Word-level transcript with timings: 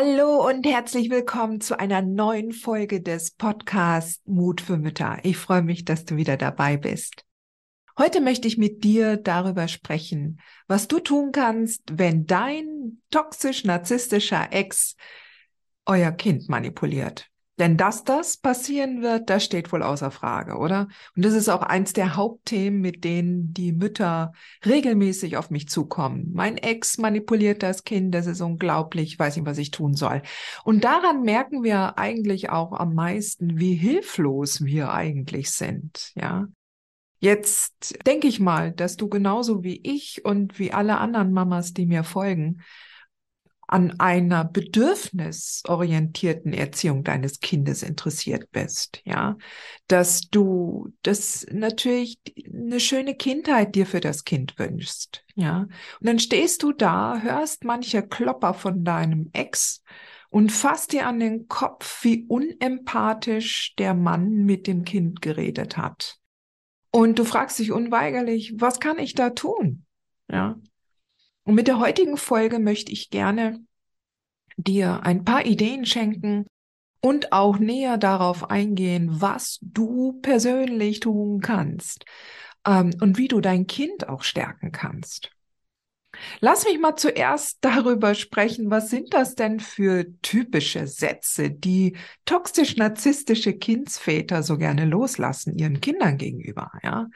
Hallo 0.00 0.46
und 0.48 0.64
herzlich 0.64 1.10
willkommen 1.10 1.60
zu 1.60 1.76
einer 1.76 2.02
neuen 2.02 2.52
Folge 2.52 3.00
des 3.00 3.32
Podcasts 3.32 4.22
Mut 4.26 4.60
für 4.60 4.76
Mütter. 4.76 5.18
Ich 5.24 5.36
freue 5.38 5.62
mich, 5.62 5.84
dass 5.84 6.04
du 6.04 6.14
wieder 6.14 6.36
dabei 6.36 6.76
bist. 6.76 7.24
Heute 7.98 8.20
möchte 8.20 8.46
ich 8.46 8.58
mit 8.58 8.84
dir 8.84 9.16
darüber 9.16 9.66
sprechen, 9.66 10.40
was 10.68 10.86
du 10.86 11.00
tun 11.00 11.32
kannst, 11.32 11.82
wenn 11.90 12.26
dein 12.26 13.02
toxisch-narzisstischer 13.10 14.52
Ex 14.52 14.94
euer 15.84 16.12
Kind 16.12 16.48
manipuliert. 16.48 17.28
Denn 17.58 17.76
dass 17.76 18.04
das 18.04 18.36
passieren 18.36 19.02
wird, 19.02 19.30
das 19.30 19.44
steht 19.44 19.72
wohl 19.72 19.82
außer 19.82 20.10
Frage, 20.10 20.56
oder? 20.56 20.88
Und 21.16 21.24
das 21.24 21.34
ist 21.34 21.48
auch 21.48 21.62
eins 21.62 21.92
der 21.92 22.14
Hauptthemen, 22.14 22.80
mit 22.80 23.02
denen 23.02 23.52
die 23.52 23.72
Mütter 23.72 24.32
regelmäßig 24.64 25.36
auf 25.36 25.50
mich 25.50 25.68
zukommen. 25.68 26.30
Mein 26.32 26.56
Ex 26.56 26.98
manipuliert 26.98 27.62
das 27.62 27.82
Kind, 27.82 28.14
das 28.14 28.26
ist 28.26 28.40
unglaublich, 28.40 29.12
ich 29.12 29.18
weiß 29.18 29.36
nicht, 29.36 29.46
was 29.46 29.58
ich 29.58 29.72
tun 29.72 29.94
soll. 29.94 30.22
Und 30.62 30.84
daran 30.84 31.22
merken 31.22 31.64
wir 31.64 31.98
eigentlich 31.98 32.50
auch 32.50 32.72
am 32.72 32.94
meisten, 32.94 33.58
wie 33.58 33.74
hilflos 33.74 34.64
wir 34.64 34.92
eigentlich 34.92 35.50
sind, 35.50 36.12
ja? 36.14 36.46
Jetzt 37.20 38.06
denke 38.06 38.28
ich 38.28 38.38
mal, 38.38 38.70
dass 38.70 38.96
du 38.96 39.08
genauso 39.08 39.64
wie 39.64 39.80
ich 39.82 40.24
und 40.24 40.60
wie 40.60 40.72
alle 40.72 40.98
anderen 40.98 41.32
Mamas, 41.32 41.74
die 41.74 41.86
mir 41.86 42.04
folgen, 42.04 42.60
an 43.68 44.00
einer 44.00 44.44
bedürfnisorientierten 44.46 46.54
Erziehung 46.54 47.04
deines 47.04 47.40
Kindes 47.40 47.82
interessiert 47.82 48.50
bist, 48.50 49.02
ja, 49.04 49.36
dass 49.86 50.22
du 50.22 50.94
das 51.02 51.44
natürlich 51.52 52.18
eine 52.52 52.80
schöne 52.80 53.14
Kindheit 53.14 53.74
dir 53.74 53.84
für 53.84 54.00
das 54.00 54.24
Kind 54.24 54.58
wünschst, 54.58 55.26
ja. 55.34 55.68
Und 56.00 56.06
dann 56.06 56.18
stehst 56.18 56.62
du 56.62 56.72
da, 56.72 57.20
hörst 57.20 57.64
manche 57.64 58.02
Klopper 58.02 58.54
von 58.54 58.84
deinem 58.84 59.28
Ex 59.34 59.82
und 60.30 60.50
fasst 60.50 60.92
dir 60.92 61.06
an 61.06 61.20
den 61.20 61.46
Kopf, 61.46 62.02
wie 62.04 62.24
unempathisch 62.26 63.74
der 63.76 63.92
Mann 63.92 64.30
mit 64.30 64.66
dem 64.66 64.84
Kind 64.84 65.20
geredet 65.20 65.76
hat. 65.76 66.18
Und 66.90 67.18
du 67.18 67.24
fragst 67.24 67.58
dich 67.58 67.70
unweigerlich, 67.70 68.54
was 68.56 68.80
kann 68.80 68.98
ich 68.98 69.14
da 69.14 69.30
tun? 69.30 69.84
Ja. 70.30 70.58
Und 71.48 71.54
mit 71.54 71.66
der 71.66 71.78
heutigen 71.78 72.18
Folge 72.18 72.58
möchte 72.58 72.92
ich 72.92 73.08
gerne 73.08 73.58
dir 74.58 75.00
ein 75.04 75.24
paar 75.24 75.46
Ideen 75.46 75.86
schenken 75.86 76.44
und 77.00 77.32
auch 77.32 77.58
näher 77.58 77.96
darauf 77.96 78.50
eingehen, 78.50 79.22
was 79.22 79.58
du 79.62 80.20
persönlich 80.20 81.00
tun 81.00 81.40
kannst 81.40 82.04
ähm, 82.66 82.90
und 83.00 83.16
wie 83.16 83.28
du 83.28 83.40
dein 83.40 83.66
Kind 83.66 84.10
auch 84.10 84.24
stärken 84.24 84.72
kannst. 84.72 85.30
Lass 86.40 86.66
mich 86.66 86.78
mal 86.78 86.96
zuerst 86.96 87.56
darüber 87.62 88.14
sprechen, 88.14 88.70
was 88.70 88.90
sind 88.90 89.14
das 89.14 89.34
denn 89.34 89.58
für 89.58 90.04
typische 90.20 90.86
Sätze, 90.86 91.50
die 91.50 91.96
toxisch-narzisstische 92.26 93.54
Kindsväter 93.54 94.42
so 94.42 94.58
gerne 94.58 94.84
loslassen 94.84 95.56
ihren 95.56 95.80
Kindern 95.80 96.18
gegenüber. 96.18 96.72
Ja, 96.82 97.06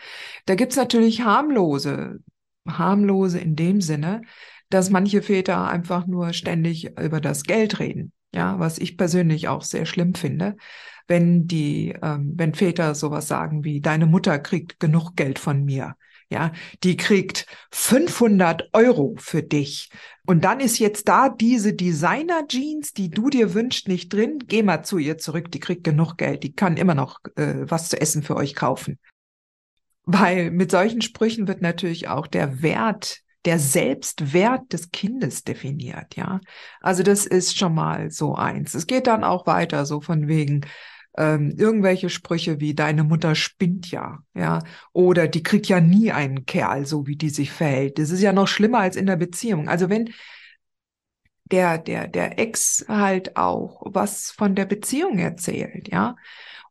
da 0.46 0.54
gibt's 0.54 0.76
natürlich 0.76 1.20
harmlose 1.20 2.20
harmlose 2.66 3.38
in 3.38 3.56
dem 3.56 3.80
Sinne, 3.80 4.22
dass 4.70 4.90
manche 4.90 5.22
Väter 5.22 5.68
einfach 5.68 6.06
nur 6.06 6.32
ständig 6.32 6.98
über 6.98 7.20
das 7.20 7.42
Geld 7.44 7.78
reden. 7.78 8.12
Ja, 8.34 8.58
was 8.58 8.78
ich 8.78 8.96
persönlich 8.96 9.48
auch 9.48 9.62
sehr 9.62 9.84
schlimm 9.84 10.14
finde, 10.14 10.56
wenn 11.06 11.46
die, 11.46 11.94
ähm, 12.02 12.32
wenn 12.36 12.54
Väter 12.54 12.94
sowas 12.94 13.28
sagen 13.28 13.64
wie, 13.64 13.80
deine 13.80 14.06
Mutter 14.06 14.38
kriegt 14.38 14.80
genug 14.80 15.16
Geld 15.16 15.38
von 15.38 15.64
mir. 15.64 15.96
Ja, 16.30 16.52
die 16.82 16.96
kriegt 16.96 17.46
500 17.72 18.70
Euro 18.72 19.14
für 19.18 19.42
dich. 19.42 19.90
Und 20.24 20.44
dann 20.44 20.60
ist 20.60 20.78
jetzt 20.78 21.06
da 21.08 21.28
diese 21.28 21.74
Designer-Jeans, 21.74 22.94
die 22.94 23.10
du 23.10 23.28
dir 23.28 23.52
wünschst, 23.52 23.86
nicht 23.86 24.10
drin. 24.10 24.38
Geh 24.46 24.62
mal 24.62 24.82
zu 24.82 24.96
ihr 24.96 25.18
zurück, 25.18 25.52
die 25.52 25.60
kriegt 25.60 25.84
genug 25.84 26.16
Geld. 26.16 26.42
Die 26.42 26.54
kann 26.54 26.78
immer 26.78 26.94
noch 26.94 27.18
äh, 27.36 27.70
was 27.70 27.90
zu 27.90 28.00
essen 28.00 28.22
für 28.22 28.36
euch 28.36 28.54
kaufen. 28.54 28.98
Weil 30.04 30.50
mit 30.50 30.70
solchen 30.70 31.00
Sprüchen 31.00 31.46
wird 31.46 31.62
natürlich 31.62 32.08
auch 32.08 32.26
der 32.26 32.62
Wert, 32.62 33.20
der 33.44 33.58
Selbstwert 33.58 34.72
des 34.72 34.90
Kindes 34.90 35.44
definiert, 35.44 36.16
ja. 36.16 36.40
Also 36.80 37.02
das 37.02 37.26
ist 37.26 37.58
schon 37.58 37.74
mal 37.74 38.10
so 38.10 38.34
eins. 38.34 38.74
Es 38.74 38.86
geht 38.86 39.06
dann 39.06 39.24
auch 39.24 39.46
weiter, 39.46 39.84
so 39.84 40.00
von 40.00 40.28
wegen, 40.28 40.62
ähm, 41.16 41.54
irgendwelche 41.58 42.08
Sprüche 42.08 42.60
wie 42.60 42.74
deine 42.74 43.04
Mutter 43.04 43.34
spinnt 43.34 43.90
ja, 43.90 44.18
ja, 44.34 44.60
oder 44.92 45.28
die 45.28 45.42
kriegt 45.42 45.66
ja 45.68 45.80
nie 45.80 46.10
einen 46.12 46.46
Kerl, 46.46 46.86
so 46.86 47.06
wie 47.06 47.16
die 47.16 47.30
sich 47.30 47.52
verhält. 47.52 47.98
Das 47.98 48.10
ist 48.10 48.22
ja 48.22 48.32
noch 48.32 48.48
schlimmer 48.48 48.78
als 48.78 48.96
in 48.96 49.06
der 49.06 49.16
Beziehung. 49.16 49.68
Also 49.68 49.90
wenn 49.90 50.10
der, 51.44 51.78
der, 51.78 52.08
der 52.08 52.38
Ex 52.38 52.84
halt 52.88 53.36
auch 53.36 53.82
was 53.84 54.30
von 54.30 54.54
der 54.54 54.64
Beziehung 54.64 55.18
erzählt, 55.18 55.88
ja, 55.88 56.16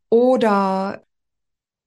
oder 0.08 1.04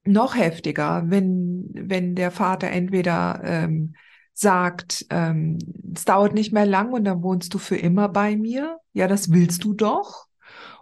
noch 0.06 0.36
heftiger, 0.36 1.04
wenn, 1.08 1.70
wenn 1.74 2.16
der 2.16 2.32
Vater 2.32 2.68
entweder 2.70 3.42
ähm, 3.44 3.96
sagt, 4.34 5.06
ähm, 5.10 5.58
es 5.96 6.06
dauert 6.06 6.34
nicht 6.34 6.54
mehr 6.54 6.66
lang 6.66 6.92
und 6.94 7.06
dann 7.06 7.24
wohnst 7.24 7.54
du 7.54 7.58
für 7.58 7.78
immer 7.78 8.10
bei 8.10 8.36
mir. 8.36 8.80
Ja, 8.94 9.08
das 9.08 9.32
willst 9.32 9.64
du 9.64 9.74
doch. 9.74 10.28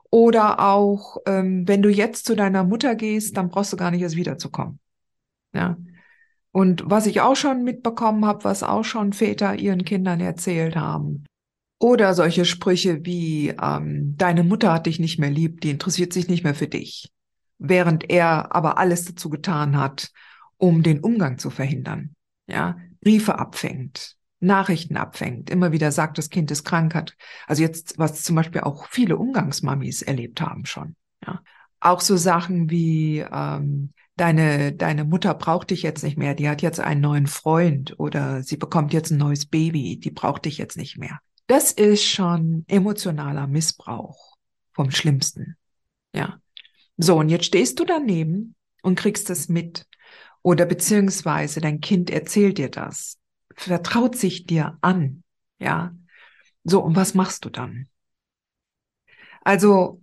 Oder 0.10 0.60
auch, 0.60 1.18
ähm, 1.26 1.68
wenn 1.68 1.82
du 1.82 1.90
jetzt 1.90 2.26
zu 2.26 2.36
deiner 2.36 2.64
Mutter 2.64 2.96
gehst, 2.96 3.38
dann 3.38 3.50
brauchst 3.50 3.74
du 3.74 3.78
gar 3.78 3.92
nicht 3.92 4.02
erst 4.02 4.16
wiederzukommen. 4.16 4.80
Ja. 5.54 5.78
Und 6.52 6.84
was 6.86 7.08
ich 7.08 7.22
auch 7.22 7.36
schon 7.36 7.64
mitbekommen 7.64 8.26
habe, 8.26 8.44
was 8.44 8.62
auch 8.62 8.84
schon 8.84 9.14
Väter 9.14 9.56
ihren 9.56 9.86
Kindern 9.86 10.20
erzählt 10.20 10.76
haben. 10.76 11.26
Oder 11.80 12.14
solche 12.14 12.46
Sprüche 12.46 13.06
wie, 13.06 13.50
ähm, 13.62 14.16
deine 14.18 14.44
Mutter 14.44 14.72
hat 14.72 14.86
dich 14.86 15.00
nicht 15.00 15.20
mehr 15.20 15.32
lieb, 15.32 15.62
die 15.62 15.72
interessiert 15.72 16.14
sich 16.14 16.28
nicht 16.28 16.44
mehr 16.44 16.56
für 16.56 16.68
dich 16.68 17.14
während 17.60 18.10
er 18.10 18.56
aber 18.56 18.78
alles 18.78 19.06
dazu 19.06 19.30
getan 19.30 19.78
hat, 19.78 20.12
um 20.58 20.84
den 20.84 21.00
Umgang 21.00 21.38
zu 21.38 21.50
verhindern. 21.50 22.16
Ja, 22.48 22.78
Briefe 23.02 23.40
abfängt, 23.40 24.18
Nachrichten 24.40 24.98
abfängt, 24.98 25.50
immer 25.50 25.72
wieder 25.72 25.92
sagt, 25.92 26.18
das 26.18 26.30
Kind 26.30 26.52
ist 26.52 26.64
krank 26.64 26.96
hat. 26.96 27.16
Also 27.48 27.62
jetzt, 27.62 27.98
was 27.98 28.24
zum 28.24 28.36
Beispiel 28.36 28.62
auch 28.62 28.88
viele 28.90 29.18
Umgangsmamis 29.18 30.02
erlebt 30.02 30.42
haben 30.42 30.66
schon. 30.66 30.96
Ja, 31.26 31.42
auch 31.80 32.02
so 32.02 32.18
Sachen 32.18 32.70
wie 32.70 33.20
ähm, 33.20 33.94
deine 34.16 34.74
deine 34.74 35.06
Mutter 35.06 35.34
braucht 35.34 35.72
dich 35.72 35.84
jetzt 35.84 36.04
nicht 36.04 36.18
mehr, 36.18 36.36
die 36.36 36.50
hat 36.50 36.62
jetzt 36.62 36.80
einen 36.80 37.02
neuen 37.02 37.28
Freund 37.28 37.98
oder 38.00 38.44
sie 38.44 38.58
bekommt 38.58 38.94
jetzt 38.94 39.12
ein 39.12 39.18
neues 39.18 39.46
Baby, 39.46 40.00
die 40.00 40.12
braucht 40.12 40.46
dich 40.46 40.58
jetzt 40.58 40.78
nicht 40.78 40.98
mehr. 40.98 41.20
Das 41.48 41.72
ist 41.72 42.06
schon 42.06 42.64
emotionaler 42.68 43.48
Missbrauch 43.48 44.38
vom 44.72 44.92
Schlimmsten. 44.92 45.58
Ja, 46.16 46.40
so, 47.04 47.18
und 47.18 47.30
jetzt 47.30 47.46
stehst 47.46 47.80
du 47.80 47.86
daneben 47.86 48.56
und 48.82 48.98
kriegst 48.98 49.30
es 49.30 49.50
mit. 49.50 49.86
Oder 50.42 50.66
beziehungsweise 50.66 51.60
dein 51.62 51.82
Kind 51.82 52.10
erzählt 52.10 52.58
dir 52.58 52.70
das, 52.70 53.18
vertraut 53.56 54.16
sich 54.16 54.46
dir 54.46 54.78
an. 54.82 55.24
Ja. 55.60 55.94
So, 56.64 56.82
und 56.82 56.96
was 56.96 57.14
machst 57.14 57.44
du 57.46 57.50
dann? 57.50 57.90
Also, 59.44 60.02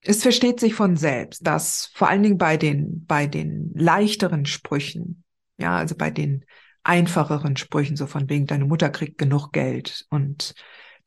es 0.00 0.22
versteht 0.22 0.58
sich 0.58 0.74
von 0.74 0.96
selbst, 0.96 1.46
dass 1.46 1.90
vor 1.94 2.08
allen 2.08 2.24
Dingen 2.24 2.38
bei 2.38 2.56
den, 2.56 3.06
bei 3.06 3.26
den 3.26 3.72
leichteren 3.74 4.44
Sprüchen, 4.44 5.22
ja, 5.56 5.76
also 5.76 5.94
bei 5.96 6.10
den 6.10 6.44
einfacheren 6.82 7.56
Sprüchen, 7.56 7.96
so 7.96 8.06
von 8.06 8.28
wegen, 8.28 8.46
deine 8.46 8.64
Mutter 8.64 8.90
kriegt 8.90 9.18
genug 9.18 9.52
Geld 9.52 10.04
und 10.10 10.54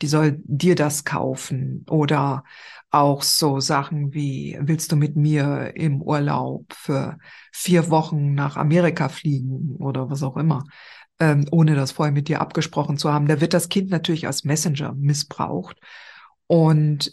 die 0.02 0.08
soll 0.08 0.40
dir 0.44 0.76
das 0.76 1.06
kaufen 1.06 1.86
oder 1.90 2.44
auch 2.90 3.22
so 3.22 3.60
Sachen 3.60 4.14
wie, 4.14 4.58
willst 4.62 4.92
du 4.92 4.96
mit 4.96 5.16
mir 5.16 5.74
im 5.76 6.02
Urlaub 6.02 6.66
für 6.74 7.18
vier 7.52 7.90
Wochen 7.90 8.34
nach 8.34 8.56
Amerika 8.58 9.10
fliegen 9.10 9.76
oder 9.78 10.10
was 10.10 10.24
auch 10.24 10.38
immer, 10.38 10.64
ähm, 11.20 11.46
ohne 11.52 11.76
das 11.76 11.92
vorher 11.92 12.14
mit 12.14 12.28
dir 12.28 12.42
abgesprochen 12.42 12.98
zu 12.98 13.12
haben. 13.12 13.28
Da 13.28 13.42
wird 13.42 13.54
das 13.54 13.70
Kind 13.70 13.90
natürlich 13.90 14.28
als 14.28 14.44
Messenger 14.44 14.94
missbraucht. 14.94 15.78
Und 16.48 17.12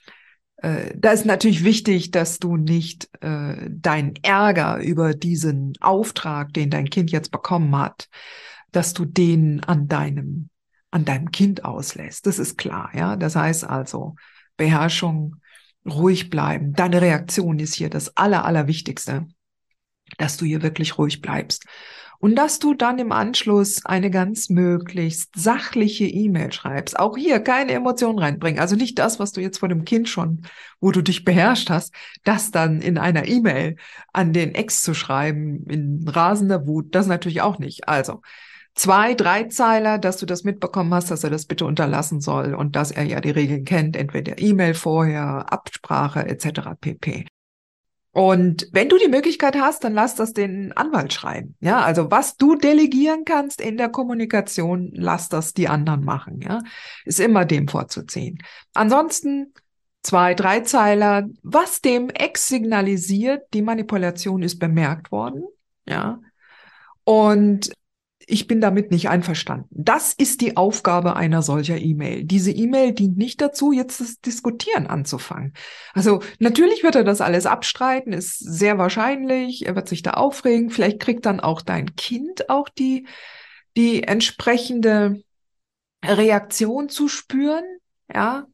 äh, 0.59 0.95
da 0.97 1.13
ist 1.13 1.27
natürlich 1.27 1.65
wichtig, 1.65 2.11
dass 2.11 2.39
du 2.39 2.57
nicht 2.57 3.09
äh, 3.21 3.69
deinen 3.69 4.15
Ärger 4.23 4.79
über 4.79 5.15
diesen 5.15 5.73
Auftrag, 5.81 6.53
den 6.53 6.71
dein 6.71 6.89
Kind 6.89 7.11
jetzt 7.11 7.31
bekommen 7.31 7.77
hat, 7.77 8.09
dass 8.71 8.93
du 8.93 9.05
den 9.05 9.63
an 9.65 9.89
deinem 9.89 10.51
an 10.95 11.05
deinem 11.05 11.33
Kind 11.33 11.65
auslässt. 11.65 12.27
Das 12.27 12.39
ist 12.39 12.57
klar, 12.57 12.91
ja. 12.95 13.17
Das 13.17 13.35
heißt 13.35 13.65
also 13.65 14.15
Beherrschung, 14.57 15.37
ruhig 15.85 16.31
bleiben. 16.31 16.73
Deine 16.73 17.03
Reaktion 17.03 17.59
ist 17.59 17.75
hier 17.75 17.91
das 17.91 18.17
aller 18.17 18.45
allerwichtigste, 18.45 19.27
dass 20.19 20.37
du 20.37 20.45
hier 20.45 20.63
wirklich 20.63 20.97
ruhig 20.97 21.21
bleibst 21.21 21.67
und 22.21 22.37
dass 22.37 22.61
du 22.61 22.75
dann 22.75 23.01
im 23.01 23.11
Anschluss 23.11 23.85
eine 23.85 24.09
ganz 24.09 24.51
möglichst 24.51 25.33
sachliche 25.35 26.05
E-Mail 26.05 26.53
schreibst. 26.53 26.97
Auch 26.97 27.17
hier 27.17 27.41
keine 27.41 27.73
Emotionen 27.73 28.21
reinbringen. 28.21 28.61
Also 28.61 28.77
nicht 28.77 29.01
das, 29.01 29.19
was 29.19 29.33
du 29.33 29.41
jetzt 29.41 29.59
vor 29.59 29.69
dem 29.69 29.85
Kind 29.85 30.09
schon, 30.09 30.43
wo 30.81 30.93
du 30.93 31.03
dich 31.03 31.25
beherrscht 31.25 31.71
hast, 31.71 31.93
das 32.23 32.53
dann 32.53 32.81
in 32.81 32.99
einer 32.99 33.27
E-Mail 33.27 33.77
an 34.13 34.33
den 34.33 34.55
Ex 34.55 34.83
zu 34.83 34.95
schreiben, 34.95 35.67
in 35.67 36.09
rasender 36.09 36.69
Wut, 36.69 36.95
das 36.95 37.09
natürlich 37.09 37.43
auch 37.43 37.59
nicht. 37.59 37.89
Also, 37.89 38.23
zwei, 38.75 39.15
drei 39.15 39.45
Zeiler, 39.45 39.99
dass 39.99 40.17
du 40.19 40.27
das 40.27 40.45
mitbekommen 40.45 40.93
hast, 40.93 41.11
dass 41.11 41.25
er 41.25 41.31
das 41.31 41.47
bitte 41.47 41.65
unterlassen 41.65 42.21
soll 42.21 42.55
und 42.55 42.77
dass 42.77 42.91
er 42.91 43.05
ja 43.05 43.21
die 43.21 43.31
Regeln 43.31 43.65
kennt, 43.65 43.97
entweder 43.97 44.39
E-Mail 44.39 44.75
vorher, 44.75 45.53
Absprache 45.53 46.27
etc. 46.27 46.71
pp. 46.81 47.27
Und 48.15 48.69
wenn 48.71 48.89
du 48.89 48.97
die 48.97 49.09
Möglichkeit 49.09 49.57
hast, 49.57 49.83
dann 49.83 49.93
lass 49.93 50.15
das 50.15 50.33
den 50.33 50.73
Anwalt 50.77 51.13
schreiben. 51.13 51.57
Ja, 51.59 51.81
also 51.81 52.13
was 52.13 52.37
du 52.37 52.55
delegieren 52.55 53.25
kannst 53.25 53.61
in 53.61 53.77
der 53.77 53.89
Kommunikation, 53.89 54.91
lass 54.95 55.29
das 55.29 55.53
die 55.53 55.67
anderen 55.69 56.05
machen. 56.05 56.41
Ja, 56.41 56.61
ist 57.05 57.19
immer 57.19 57.45
dem 57.45 57.67
vorzuziehen. 57.67 58.39
Ansonsten 58.73 59.53
zwei, 60.05 60.35
drei 60.35 60.61
Zeiler, 60.61 61.29
was 61.43 61.81
dem 61.81 62.09
Ex 62.09 62.47
signalisiert, 62.47 63.53
die 63.53 63.63
Manipulation 63.63 64.45
ist 64.45 64.61
bemerkt 64.61 65.11
worden. 65.11 65.43
Ja, 65.85 66.21
und 67.03 67.73
ich 68.27 68.47
bin 68.47 68.61
damit 68.61 68.91
nicht 68.91 69.09
einverstanden. 69.09 69.69
Das 69.71 70.13
ist 70.13 70.41
die 70.41 70.57
Aufgabe 70.57 71.17
einer 71.17 71.43
solcher 71.43 71.79
E-Mail. 71.79 72.25
Diese 72.25 72.51
E-Mail 72.51 72.93
dient 72.93 73.17
nicht 73.17 73.41
dazu, 73.41 73.73
jetzt 73.73 74.01
das 74.01 74.21
Diskutieren 74.21 74.87
anzufangen. 74.87 75.53
Also 75.93 76.21
natürlich 76.39 76.83
wird 76.83 76.95
er 76.95 77.05
das 77.05 77.21
alles 77.21 77.47
abstreiten, 77.47 78.13
ist 78.13 78.39
sehr 78.39 78.79
wahrscheinlich, 78.79 79.67
er 79.67 79.77
wird 79.77 79.89
sich 79.89 80.03
da 80.03 80.13
aufregen, 80.13 80.71
vielleicht 80.71 81.01
kriegt 81.01 81.27
dann 81.27 81.41
auch 81.41 81.63
dein 81.63 81.97
Kind 81.97 82.51
auch 82.51 82.69
die, 82.69 83.07
die 83.77 84.03
entsprechende 84.03 85.23
Reaktion 86.05 86.89
zu 86.89 87.09
spüren, 87.09 87.65
ja. 88.13 88.47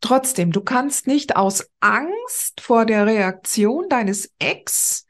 Trotzdem, 0.00 0.52
du 0.52 0.60
kannst 0.60 1.08
nicht 1.08 1.34
aus 1.34 1.70
Angst 1.80 2.60
vor 2.60 2.86
der 2.86 3.06
Reaktion 3.06 3.88
deines 3.88 4.32
Ex 4.38 5.07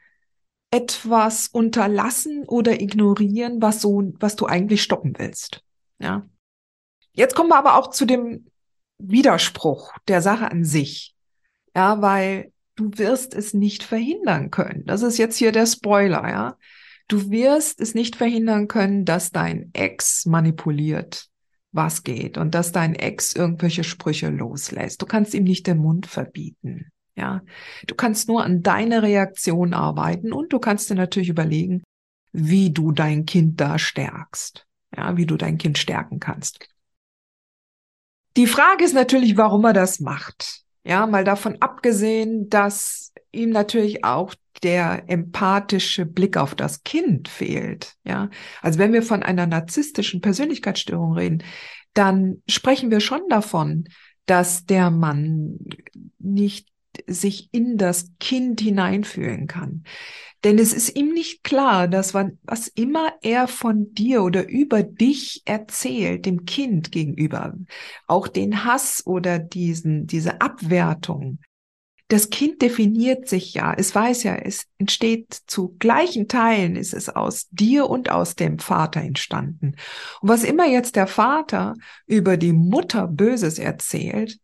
etwas 0.70 1.48
unterlassen 1.48 2.44
oder 2.44 2.80
ignorieren, 2.80 3.62
was 3.62 3.80
so, 3.80 4.12
was 4.20 4.36
du 4.36 4.46
eigentlich 4.46 4.82
stoppen 4.82 5.14
willst. 5.16 5.62
Ja. 5.98 6.28
Jetzt 7.12 7.34
kommen 7.34 7.48
wir 7.48 7.58
aber 7.58 7.76
auch 7.76 7.90
zu 7.90 8.04
dem 8.04 8.46
Widerspruch 8.98 9.92
der 10.08 10.22
Sache 10.22 10.50
an 10.50 10.64
sich. 10.64 11.14
Ja, 11.74 12.02
weil 12.02 12.52
du 12.76 12.90
wirst 12.96 13.34
es 13.34 13.54
nicht 13.54 13.82
verhindern 13.82 14.50
können. 14.50 14.84
Das 14.86 15.02
ist 15.02 15.18
jetzt 15.18 15.36
hier 15.36 15.52
der 15.52 15.66
Spoiler, 15.66 16.28
ja. 16.28 16.56
Du 17.08 17.30
wirst 17.30 17.80
es 17.80 17.94
nicht 17.94 18.16
verhindern 18.16 18.68
können, 18.68 19.06
dass 19.06 19.30
dein 19.30 19.70
Ex 19.72 20.26
manipuliert, 20.26 21.28
was 21.72 22.02
geht 22.02 22.36
und 22.36 22.54
dass 22.54 22.72
dein 22.72 22.94
Ex 22.94 23.34
irgendwelche 23.34 23.82
Sprüche 23.82 24.28
loslässt. 24.28 25.00
Du 25.00 25.06
kannst 25.06 25.32
ihm 25.32 25.44
nicht 25.44 25.66
den 25.66 25.78
Mund 25.78 26.06
verbieten. 26.06 26.92
Ja, 27.18 27.42
du 27.88 27.96
kannst 27.96 28.28
nur 28.28 28.44
an 28.44 28.62
deine 28.62 29.02
Reaktion 29.02 29.74
arbeiten 29.74 30.32
und 30.32 30.52
du 30.52 30.60
kannst 30.60 30.88
dir 30.88 30.94
natürlich 30.94 31.28
überlegen, 31.28 31.82
wie 32.32 32.70
du 32.70 32.92
dein 32.92 33.26
Kind 33.26 33.60
da 33.60 33.76
stärkst. 33.78 34.66
Ja, 34.96 35.16
wie 35.16 35.26
du 35.26 35.36
dein 35.36 35.58
Kind 35.58 35.78
stärken 35.78 36.20
kannst. 36.20 36.68
Die 38.36 38.46
Frage 38.46 38.84
ist 38.84 38.94
natürlich, 38.94 39.36
warum 39.36 39.64
er 39.64 39.72
das 39.72 39.98
macht. 39.98 40.62
Ja, 40.84 41.06
mal 41.06 41.24
davon 41.24 41.60
abgesehen, 41.60 42.48
dass 42.48 43.12
ihm 43.32 43.50
natürlich 43.50 44.04
auch 44.04 44.34
der 44.62 45.04
empathische 45.08 46.06
Blick 46.06 46.36
auf 46.36 46.54
das 46.54 46.84
Kind 46.84 47.26
fehlt. 47.28 47.94
Ja, 48.04 48.30
also 48.62 48.78
wenn 48.78 48.92
wir 48.92 49.02
von 49.02 49.24
einer 49.24 49.46
narzisstischen 49.46 50.20
Persönlichkeitsstörung 50.20 51.14
reden, 51.14 51.42
dann 51.94 52.42
sprechen 52.48 52.92
wir 52.92 53.00
schon 53.00 53.22
davon, 53.28 53.88
dass 54.26 54.66
der 54.66 54.90
Mann 54.90 55.58
nicht 56.18 56.68
sich 57.06 57.48
in 57.52 57.76
das 57.76 58.10
Kind 58.20 58.60
hineinfühlen 58.60 59.46
kann. 59.46 59.84
Denn 60.44 60.58
es 60.58 60.72
ist 60.72 60.96
ihm 60.96 61.12
nicht 61.12 61.42
klar, 61.42 61.88
dass 61.88 62.14
was 62.14 62.68
immer 62.68 63.12
er 63.22 63.48
von 63.48 63.92
dir 63.94 64.22
oder 64.22 64.48
über 64.48 64.84
dich 64.84 65.42
erzählt, 65.46 66.26
dem 66.26 66.44
Kind 66.44 66.92
gegenüber, 66.92 67.54
auch 68.06 68.28
den 68.28 68.64
Hass 68.64 69.04
oder 69.04 69.40
diesen, 69.40 70.06
diese 70.06 70.40
Abwertung, 70.40 71.40
das 72.08 72.30
Kind 72.30 72.62
definiert 72.62 73.28
sich 73.28 73.52
ja, 73.52 73.74
es 73.76 73.94
weiß 73.94 74.22
ja, 74.22 74.34
es 74.34 74.64
entsteht 74.78 75.42
zu 75.46 75.76
gleichen 75.78 76.26
Teilen, 76.26 76.74
ist 76.74 76.94
es 76.94 77.10
aus 77.10 77.48
dir 77.50 77.88
und 77.88 78.10
aus 78.10 78.34
dem 78.34 78.58
Vater 78.58 79.02
entstanden. 79.02 79.76
Und 80.22 80.28
was 80.28 80.42
immer 80.42 80.66
jetzt 80.66 80.96
der 80.96 81.06
Vater 81.06 81.74
über 82.06 82.38
die 82.38 82.54
Mutter 82.54 83.06
Böses 83.06 83.58
erzählt, 83.58 84.38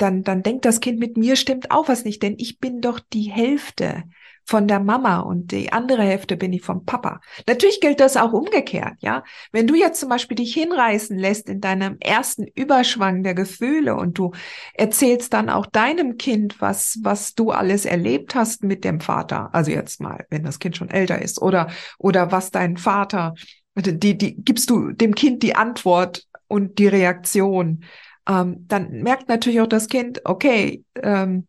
dann, 0.00 0.22
dann 0.24 0.42
denkt 0.42 0.64
das 0.64 0.80
Kind, 0.80 0.98
mit 0.98 1.16
mir 1.16 1.36
stimmt 1.36 1.70
auch 1.70 1.88
was 1.88 2.04
nicht, 2.04 2.22
denn 2.22 2.34
ich 2.38 2.58
bin 2.58 2.80
doch 2.80 3.00
die 3.00 3.30
Hälfte 3.30 4.04
von 4.44 4.66
der 4.66 4.80
Mama 4.80 5.20
und 5.20 5.52
die 5.52 5.72
andere 5.72 6.02
Hälfte 6.02 6.36
bin 6.36 6.52
ich 6.52 6.62
vom 6.62 6.84
Papa. 6.84 7.20
Natürlich 7.46 7.80
gilt 7.80 8.00
das 8.00 8.16
auch 8.16 8.32
umgekehrt, 8.32 8.94
ja. 8.98 9.22
Wenn 9.52 9.68
du 9.68 9.76
jetzt 9.76 10.00
zum 10.00 10.08
Beispiel 10.08 10.34
dich 10.34 10.52
hinreißen 10.54 11.16
lässt 11.16 11.48
in 11.48 11.60
deinem 11.60 11.98
ersten 12.00 12.46
Überschwang 12.48 13.22
der 13.22 13.34
Gefühle 13.34 13.94
und 13.94 14.18
du 14.18 14.32
erzählst 14.74 15.32
dann 15.34 15.50
auch 15.50 15.66
deinem 15.66 16.16
Kind, 16.16 16.60
was, 16.60 16.98
was 17.02 17.34
du 17.34 17.52
alles 17.52 17.84
erlebt 17.84 18.34
hast 18.34 18.64
mit 18.64 18.82
dem 18.82 19.00
Vater, 19.00 19.50
also 19.52 19.70
jetzt 19.70 20.00
mal, 20.00 20.26
wenn 20.30 20.42
das 20.42 20.58
Kind 20.58 20.76
schon 20.76 20.90
älter 20.90 21.22
ist, 21.22 21.40
oder, 21.40 21.68
oder 21.98 22.32
was 22.32 22.50
dein 22.50 22.76
Vater, 22.76 23.34
die, 23.76 24.18
die, 24.18 24.34
gibst 24.34 24.68
du 24.68 24.90
dem 24.90 25.14
Kind 25.14 25.44
die 25.44 25.54
Antwort 25.54 26.26
und 26.48 26.78
die 26.80 26.88
Reaktion 26.88 27.84
ähm, 28.26 28.66
dann 28.68 29.02
merkt 29.02 29.28
natürlich 29.28 29.60
auch 29.60 29.66
das 29.66 29.88
Kind, 29.88 30.20
okay, 30.24 30.84
ähm, 31.02 31.46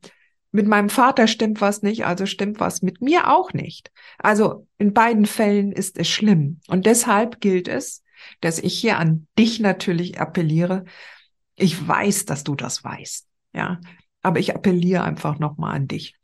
mit 0.52 0.68
meinem 0.68 0.90
Vater 0.90 1.28
stimmt 1.28 1.62
was 1.62 1.82
nicht, 1.82 2.06
also 2.06 2.26
stimmt 2.26 2.60
was 2.60 2.82
mit 2.82 3.02
mir 3.02 3.30
auch 3.30 3.54
nicht. 3.54 3.92
Also 4.18 4.68
in 4.78 4.94
beiden 4.94 5.26
Fällen 5.26 5.72
ist 5.72 5.98
es 5.98 6.10
schlimm. 6.10 6.60
Und 6.68 6.86
deshalb 6.86 7.40
gilt 7.40 7.68
es, 7.68 8.04
dass 8.42 8.60
ich 8.60 8.78
hier 8.78 8.98
an 8.98 9.28
dich 9.38 9.60
natürlich 9.60 10.20
appelliere. 10.20 10.84
Ich 11.56 11.88
weiß, 11.88 12.26
dass 12.26 12.44
du 12.44 12.56
das 12.56 12.84
weißt, 12.84 13.28
ja. 13.54 13.80
Aber 14.22 14.40
ich 14.40 14.54
appelliere 14.54 15.04
einfach 15.04 15.40
nochmal 15.40 15.76
an 15.76 15.88
dich, 15.88 16.16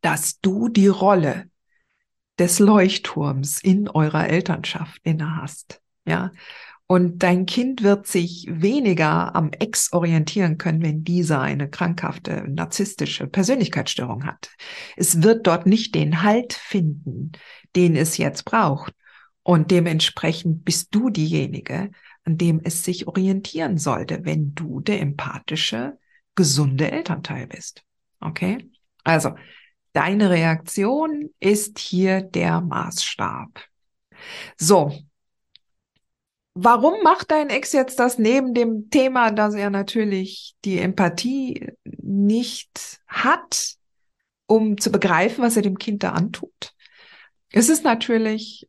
dass 0.00 0.40
du 0.40 0.68
die 0.68 0.86
Rolle 0.86 1.50
des 2.38 2.58
Leuchtturms 2.58 3.60
in 3.62 3.88
eurer 3.88 4.28
Elternschaft 4.28 5.00
inne 5.02 5.36
hast, 5.36 5.82
ja. 6.06 6.30
Und 6.90 7.22
dein 7.22 7.46
Kind 7.46 7.84
wird 7.84 8.08
sich 8.08 8.48
weniger 8.50 9.36
am 9.36 9.52
Ex 9.52 9.92
orientieren 9.92 10.58
können, 10.58 10.82
wenn 10.82 11.04
dieser 11.04 11.40
eine 11.40 11.70
krankhafte, 11.70 12.42
narzisstische 12.48 13.28
Persönlichkeitsstörung 13.28 14.26
hat. 14.26 14.50
Es 14.96 15.22
wird 15.22 15.46
dort 15.46 15.66
nicht 15.66 15.94
den 15.94 16.24
Halt 16.24 16.52
finden, 16.52 17.30
den 17.76 17.94
es 17.94 18.16
jetzt 18.16 18.44
braucht. 18.44 18.92
Und 19.44 19.70
dementsprechend 19.70 20.64
bist 20.64 20.92
du 20.92 21.10
diejenige, 21.10 21.92
an 22.24 22.38
dem 22.38 22.60
es 22.64 22.82
sich 22.82 23.06
orientieren 23.06 23.78
sollte, 23.78 24.24
wenn 24.24 24.56
du 24.56 24.80
der 24.80 25.00
empathische, 25.00 25.96
gesunde 26.34 26.90
Elternteil 26.90 27.46
bist. 27.46 27.84
Okay? 28.18 28.68
Also, 29.04 29.36
deine 29.92 30.28
Reaktion 30.28 31.30
ist 31.38 31.78
hier 31.78 32.20
der 32.20 32.60
Maßstab. 32.60 33.60
So, 34.58 34.92
Warum 36.54 37.02
macht 37.02 37.30
dein 37.30 37.48
Ex 37.48 37.72
jetzt 37.72 37.98
das 37.98 38.18
neben 38.18 38.54
dem 38.54 38.90
Thema, 38.90 39.30
dass 39.30 39.54
er 39.54 39.70
natürlich 39.70 40.56
die 40.64 40.78
Empathie 40.78 41.72
nicht 41.84 43.00
hat, 43.06 43.76
um 44.46 44.76
zu 44.76 44.90
begreifen, 44.90 45.44
was 45.44 45.56
er 45.56 45.62
dem 45.62 45.78
Kind 45.78 46.02
da 46.02 46.10
antut? 46.12 46.74
Es 47.52 47.68
ist 47.68 47.84
natürlich 47.84 48.68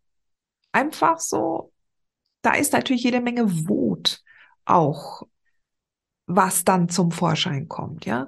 einfach 0.71 1.19
so, 1.19 1.73
da 2.43 2.53
ist 2.53 2.73
natürlich 2.73 3.03
jede 3.03 3.21
Menge 3.21 3.67
Wut 3.67 4.21
auch, 4.65 5.23
was 6.27 6.63
dann 6.63 6.87
zum 6.87 7.11
Vorschein 7.11 7.67
kommt, 7.67 8.05
ja. 8.05 8.27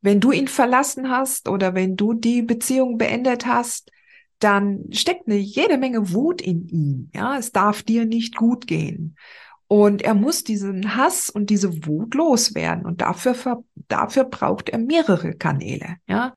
Wenn 0.00 0.20
du 0.20 0.30
ihn 0.30 0.48
verlassen 0.48 1.10
hast 1.10 1.48
oder 1.48 1.74
wenn 1.74 1.96
du 1.96 2.14
die 2.14 2.42
Beziehung 2.42 2.98
beendet 2.98 3.46
hast, 3.46 3.90
dann 4.38 4.84
steckt 4.92 5.26
eine 5.26 5.36
jede 5.36 5.78
Menge 5.78 6.12
Wut 6.12 6.40
in 6.40 6.68
ihm. 6.68 7.10
Ja, 7.14 7.36
es 7.36 7.52
darf 7.52 7.82
dir 7.82 8.04
nicht 8.04 8.36
gut 8.36 8.66
gehen. 8.66 9.16
Und 9.66 10.00
er 10.02 10.14
muss 10.14 10.44
diesen 10.44 10.96
Hass 10.96 11.28
und 11.28 11.50
diese 11.50 11.86
Wut 11.86 12.14
loswerden. 12.14 12.86
Und 12.86 13.02
dafür, 13.02 13.62
dafür 13.88 14.24
braucht 14.24 14.70
er 14.70 14.78
mehrere 14.78 15.34
Kanäle, 15.34 15.96
ja. 16.06 16.32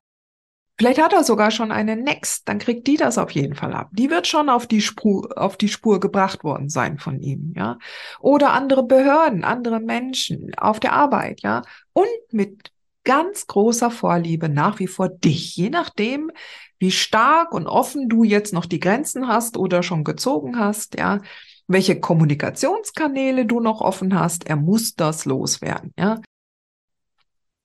Vielleicht 0.78 1.02
hat 1.02 1.12
er 1.12 1.22
sogar 1.22 1.50
schon 1.50 1.70
eine 1.70 1.96
Next, 1.96 2.48
dann 2.48 2.58
kriegt 2.58 2.86
die 2.86 2.96
das 2.96 3.18
auf 3.18 3.30
jeden 3.30 3.54
Fall 3.54 3.72
ab. 3.74 3.90
Die 3.92 4.10
wird 4.10 4.26
schon 4.26 4.48
auf 4.48 4.66
die 4.66 4.80
Spur, 4.80 5.30
auf 5.36 5.56
die 5.56 5.68
Spur 5.68 6.00
gebracht 6.00 6.44
worden 6.44 6.70
sein 6.70 6.98
von 6.98 7.20
ihm, 7.20 7.52
ja. 7.56 7.78
Oder 8.20 8.52
andere 8.52 8.82
Behörden, 8.82 9.44
andere 9.44 9.80
Menschen 9.80 10.52
auf 10.56 10.80
der 10.80 10.92
Arbeit, 10.94 11.42
ja. 11.42 11.62
Und 11.92 12.08
mit 12.32 12.72
ganz 13.04 13.46
großer 13.46 13.90
Vorliebe 13.90 14.48
nach 14.48 14.78
wie 14.78 14.86
vor 14.86 15.08
dich, 15.08 15.56
je 15.56 15.70
nachdem, 15.70 16.30
wie 16.82 16.90
stark 16.90 17.54
und 17.54 17.66
offen 17.66 18.10
du 18.10 18.24
jetzt 18.24 18.52
noch 18.52 18.66
die 18.66 18.80
Grenzen 18.80 19.26
hast 19.26 19.56
oder 19.56 19.82
schon 19.82 20.04
gezogen 20.04 20.58
hast, 20.58 20.98
ja 20.98 21.20
welche 21.72 21.98
Kommunikationskanäle 21.98 23.46
du 23.46 23.60
noch 23.60 23.80
offen 23.80 24.18
hast. 24.18 24.46
Er 24.46 24.56
muss 24.56 24.94
das 24.94 25.24
loswerden, 25.24 25.92
ja. 25.98 26.20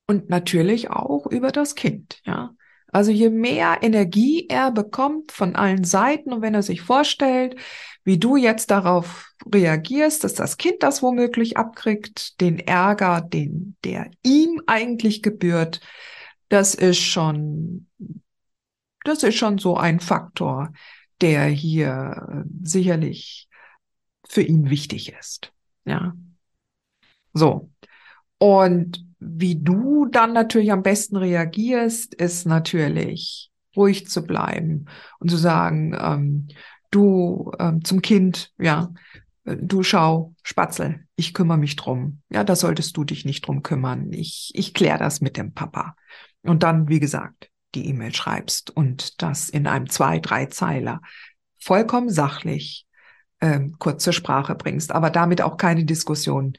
Und 0.08 0.30
natürlich 0.30 0.90
auch 0.90 1.28
über 1.28 1.52
das 1.52 1.76
Kind, 1.76 2.22
ja. 2.24 2.52
Also 2.90 3.12
je 3.12 3.30
mehr 3.30 3.80
Energie 3.82 4.48
er 4.48 4.72
bekommt 4.72 5.34
von 5.34 5.58
allen 5.58 5.84
Seiten 5.84 6.32
und 6.32 6.42
wenn 6.42 6.56
er 6.56 6.64
sich 6.64 6.82
vorstellt, 6.82 7.58
wie 8.06 8.18
du 8.18 8.38
jetzt 8.38 8.72
darauf 8.72 9.34
reagierst, 9.54 10.24
dass 10.24 10.34
das 10.34 10.56
Kind 10.56 10.82
das 10.84 11.04
womöglich 11.04 11.58
abkriegt, 11.58 12.40
den 12.40 12.60
Ärger, 12.60 13.20
den 13.20 13.76
der 13.84 14.10
ihm 14.24 14.62
eigentlich 14.68 15.22
gebührt, 15.22 15.82
das 16.48 16.76
ist 16.76 17.02
schon, 17.02 17.88
das 19.08 19.24
ist 19.24 19.36
schon 19.36 19.58
so 19.58 19.78
ein 19.78 20.00
Faktor, 20.00 20.72
der 21.22 21.46
hier 21.46 22.46
sicherlich 22.62 23.48
für 24.28 24.42
ihn 24.42 24.70
wichtig 24.70 25.14
ist. 25.14 25.52
Ja. 25.86 26.14
So. 27.34 27.72
Und 28.38 29.06
wie 29.20 29.56
du 29.56 30.06
dann 30.06 30.34
natürlich 30.34 30.72
am 30.72 30.84
besten 30.84 31.16
reagierst, 31.16 32.14
ist 32.14 32.46
natürlich 32.46 33.52
ruhig 33.76 34.08
zu 34.08 34.24
bleiben 34.24 34.86
und 35.20 35.30
zu 35.30 35.38
sagen, 35.38 35.96
ähm, 36.00 36.48
du 36.92 37.52
ähm, 37.60 37.84
zum 37.84 38.02
Kind, 38.02 38.52
ja, 38.60 38.92
du 39.46 39.84
schau, 39.84 40.36
Spatzel, 40.44 41.06
ich 41.16 41.34
kümmere 41.34 41.58
mich 41.58 41.76
drum. 41.76 42.22
Ja, 42.30 42.44
da 42.44 42.56
solltest 42.56 42.98
du 42.98 43.04
dich 43.04 43.26
nicht 43.26 43.48
drum 43.48 43.64
kümmern. 43.64 44.12
Ich, 44.12 44.52
ich 44.54 44.74
kläre 44.74 45.00
das 45.00 45.22
mit 45.22 45.38
dem 45.38 45.54
Papa. 45.54 45.96
Und 46.44 46.64
dann, 46.64 46.90
wie 46.90 47.00
gesagt, 47.00 47.50
die 47.76 47.88
E-Mail 47.88 48.16
schreibst 48.16 48.76
und 48.76 49.22
das 49.22 49.50
in 49.50 49.68
einem 49.68 49.90
zwei, 49.90 50.20
drei 50.20 50.46
Zeiler 50.48 51.02
vollkommen 51.60 52.10
sachlich 52.10 52.86
ähm, 53.42 53.76
kurz 53.80 54.04
zur 54.04 54.14
Sprache 54.14 54.56
bringst, 54.56 54.92
aber 54.92 55.10
damit 55.10 55.42
auch 55.42 55.58
keine 55.58 55.86
Diskussion 55.86 56.54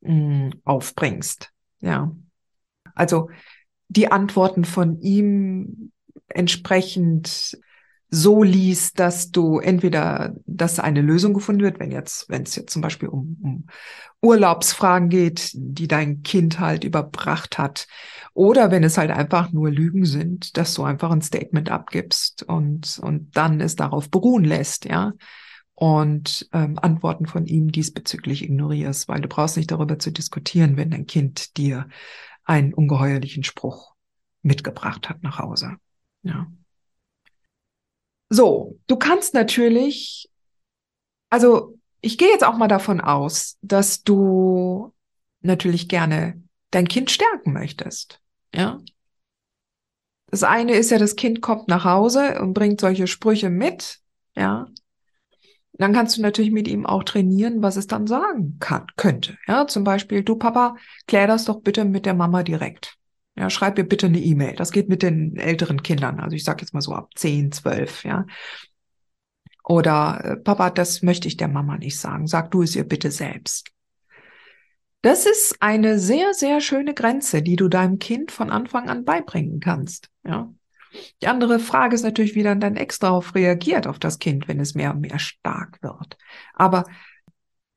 mh, 0.00 0.12
mm, 0.12 0.50
aufbringst. 0.64 1.52
Ja. 1.80 2.14
Also 2.94 3.30
die 3.88 4.10
Antworten 4.10 4.64
von 4.64 5.00
ihm 5.00 5.92
entsprechend 6.28 7.58
so 8.08 8.42
liest, 8.42 8.98
dass 9.00 9.30
du 9.30 9.58
entweder, 9.58 10.34
dass 10.46 10.78
eine 10.78 11.02
Lösung 11.02 11.34
gefunden 11.34 11.62
wird, 11.62 11.80
wenn 11.80 11.90
jetzt, 11.90 12.28
wenn 12.28 12.42
es 12.42 12.54
jetzt 12.54 12.72
zum 12.72 12.82
Beispiel 12.82 13.08
um, 13.08 13.36
um 13.42 13.66
Urlaubsfragen 14.22 15.08
geht, 15.08 15.50
die 15.54 15.88
dein 15.88 16.22
Kind 16.22 16.60
halt 16.60 16.84
überbracht 16.84 17.58
hat, 17.58 17.86
oder 18.32 18.70
wenn 18.70 18.84
es 18.84 18.98
halt 18.98 19.10
einfach 19.10 19.52
nur 19.52 19.70
Lügen 19.70 20.04
sind, 20.04 20.56
dass 20.56 20.74
du 20.74 20.84
einfach 20.84 21.10
ein 21.10 21.22
Statement 21.22 21.70
abgibst 21.70 22.42
und, 22.42 22.98
und 23.02 23.36
dann 23.36 23.60
es 23.60 23.76
darauf 23.76 24.10
beruhen 24.10 24.44
lässt, 24.44 24.84
ja 24.84 25.12
und 25.76 26.48
ähm, 26.54 26.78
Antworten 26.78 27.26
von 27.26 27.46
ihm 27.46 27.70
diesbezüglich 27.70 28.42
ignorierst, 28.42 29.08
weil 29.08 29.20
du 29.20 29.28
brauchst 29.28 29.58
nicht 29.58 29.70
darüber 29.70 29.98
zu 29.98 30.10
diskutieren, 30.10 30.78
wenn 30.78 30.90
dein 30.90 31.06
Kind 31.06 31.58
dir 31.58 31.86
einen 32.44 32.72
ungeheuerlichen 32.72 33.44
Spruch 33.44 33.94
mitgebracht 34.42 35.10
hat 35.10 35.22
nach 35.22 35.38
Hause. 35.38 35.76
Ja. 36.22 36.46
So, 38.28 38.78
du 38.86 38.96
kannst 38.96 39.34
natürlich, 39.34 40.28
also 41.30 41.78
ich 42.00 42.18
gehe 42.18 42.28
jetzt 42.28 42.44
auch 42.44 42.56
mal 42.56 42.68
davon 42.68 43.00
aus, 43.00 43.56
dass 43.62 44.02
du 44.02 44.92
natürlich 45.40 45.88
gerne 45.88 46.42
dein 46.70 46.88
Kind 46.88 47.10
stärken 47.10 47.52
möchtest. 47.52 48.20
Ja. 48.54 48.80
Das 50.28 50.42
eine 50.42 50.74
ist 50.74 50.90
ja, 50.90 50.98
das 50.98 51.16
Kind 51.16 51.40
kommt 51.40 51.68
nach 51.68 51.84
Hause 51.84 52.40
und 52.40 52.52
bringt 52.52 52.80
solche 52.80 53.06
Sprüche 53.06 53.48
mit. 53.48 54.00
Ja. 54.34 54.66
Dann 55.74 55.92
kannst 55.92 56.16
du 56.16 56.22
natürlich 56.22 56.50
mit 56.50 56.68
ihm 56.68 56.86
auch 56.86 57.04
trainieren, 57.04 57.62
was 57.62 57.76
es 57.76 57.86
dann 57.86 58.06
sagen 58.06 58.56
kann, 58.58 58.86
könnte. 58.96 59.36
Ja, 59.46 59.66
zum 59.66 59.84
Beispiel, 59.84 60.22
du 60.24 60.36
Papa, 60.36 60.76
klär 61.06 61.26
das 61.26 61.44
doch 61.44 61.60
bitte 61.60 61.84
mit 61.84 62.06
der 62.06 62.14
Mama 62.14 62.42
direkt. 62.42 62.95
Ja, 63.38 63.50
schreib 63.50 63.76
mir 63.76 63.84
bitte 63.84 64.06
eine 64.06 64.18
E-Mail. 64.18 64.54
Das 64.56 64.72
geht 64.72 64.88
mit 64.88 65.02
den 65.02 65.36
älteren 65.36 65.82
Kindern. 65.82 66.20
Also 66.20 66.34
ich 66.34 66.44
sage 66.44 66.62
jetzt 66.62 66.72
mal 66.72 66.80
so 66.80 66.92
ab 66.94 67.10
10, 67.14 67.52
12, 67.52 68.04
ja. 68.04 68.26
Oder 69.62 70.20
äh, 70.24 70.36
Papa, 70.36 70.70
das 70.70 71.02
möchte 71.02 71.28
ich 71.28 71.36
der 71.36 71.48
Mama 71.48 71.76
nicht 71.76 71.98
sagen. 71.98 72.26
Sag 72.26 72.50
du 72.50 72.62
es 72.62 72.76
ihr 72.76 72.84
bitte 72.84 73.10
selbst. 73.10 73.70
Das 75.02 75.26
ist 75.26 75.56
eine 75.60 75.98
sehr, 75.98 76.34
sehr 76.34 76.60
schöne 76.60 76.94
Grenze, 76.94 77.42
die 77.42 77.56
du 77.56 77.68
deinem 77.68 77.98
Kind 77.98 78.32
von 78.32 78.50
Anfang 78.50 78.88
an 78.88 79.04
beibringen 79.04 79.60
kannst. 79.60 80.08
Ja. 80.24 80.52
Die 81.22 81.26
andere 81.26 81.58
Frage 81.58 81.94
ist 81.94 82.02
natürlich, 82.02 82.34
wie 82.34 82.42
dann 82.42 82.60
dein 82.60 82.76
Ex 82.76 82.98
darauf 82.98 83.34
reagiert, 83.34 83.86
auf 83.86 83.98
das 83.98 84.18
Kind, 84.18 84.48
wenn 84.48 84.60
es 84.60 84.74
mehr 84.74 84.92
und 84.92 85.00
mehr 85.00 85.18
stark 85.18 85.82
wird. 85.82 86.16
Aber 86.54 86.84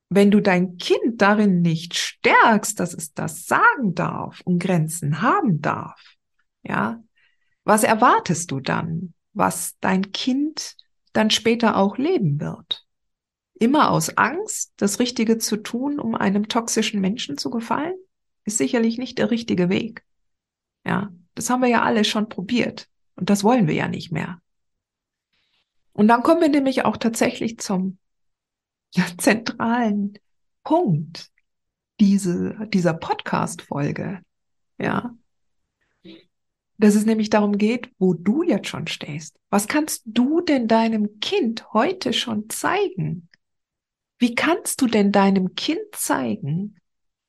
wenn 0.09 0.31
du 0.31 0.41
dein 0.41 0.77
Kind 0.77 1.21
darin 1.21 1.61
nicht 1.61 1.95
stärkst, 1.95 2.79
dass 2.79 2.93
es 2.93 3.13
das 3.13 3.45
sagen 3.45 3.93
darf 3.93 4.41
und 4.41 4.59
Grenzen 4.59 5.21
haben 5.21 5.61
darf, 5.61 6.15
ja, 6.63 7.01
was 7.63 7.83
erwartest 7.83 8.49
du 8.49 8.59
dann, 8.59 9.13
was 9.33 9.77
dein 9.79 10.11
Kind 10.11 10.75
dann 11.13 11.29
später 11.29 11.77
auch 11.77 11.97
leben 11.97 12.39
wird? 12.39 12.85
Immer 13.59 13.91
aus 13.91 14.17
Angst, 14.17 14.73
das 14.77 14.99
Richtige 14.99 15.37
zu 15.37 15.57
tun, 15.57 15.99
um 15.99 16.15
einem 16.15 16.47
toxischen 16.47 16.99
Menschen 16.99 17.37
zu 17.37 17.51
gefallen, 17.51 17.95
ist 18.45 18.57
sicherlich 18.57 18.97
nicht 18.97 19.19
der 19.19 19.29
richtige 19.29 19.69
Weg. 19.69 20.03
Ja, 20.85 21.11
das 21.35 21.49
haben 21.49 21.61
wir 21.61 21.69
ja 21.69 21.83
alle 21.83 22.03
schon 22.03 22.29
probiert. 22.29 22.87
Und 23.15 23.29
das 23.29 23.43
wollen 23.43 23.67
wir 23.67 23.75
ja 23.75 23.87
nicht 23.87 24.11
mehr. 24.11 24.41
Und 25.93 26.07
dann 26.07 26.23
kommen 26.23 26.41
wir 26.41 26.49
nämlich 26.49 26.85
auch 26.85 26.97
tatsächlich 26.97 27.59
zum 27.59 27.98
ja, 28.93 29.05
zentralen 29.17 30.17
Punkt 30.63 31.29
diese, 31.99 32.67
dieser 32.67 32.93
Podcast-Folge. 32.93 34.21
Ja. 34.77 35.15
Dass 36.77 36.95
es 36.95 37.05
nämlich 37.05 37.29
darum 37.29 37.57
geht, 37.57 37.91
wo 37.97 38.13
du 38.13 38.43
jetzt 38.43 38.67
schon 38.67 38.87
stehst. 38.87 39.37
Was 39.49 39.67
kannst 39.67 40.03
du 40.05 40.41
denn 40.41 40.67
deinem 40.67 41.19
Kind 41.19 41.73
heute 41.73 42.13
schon 42.13 42.49
zeigen? 42.49 43.27
Wie 44.17 44.35
kannst 44.35 44.81
du 44.81 44.87
denn 44.87 45.11
deinem 45.11 45.55
Kind 45.55 45.79
zeigen, 45.93 46.79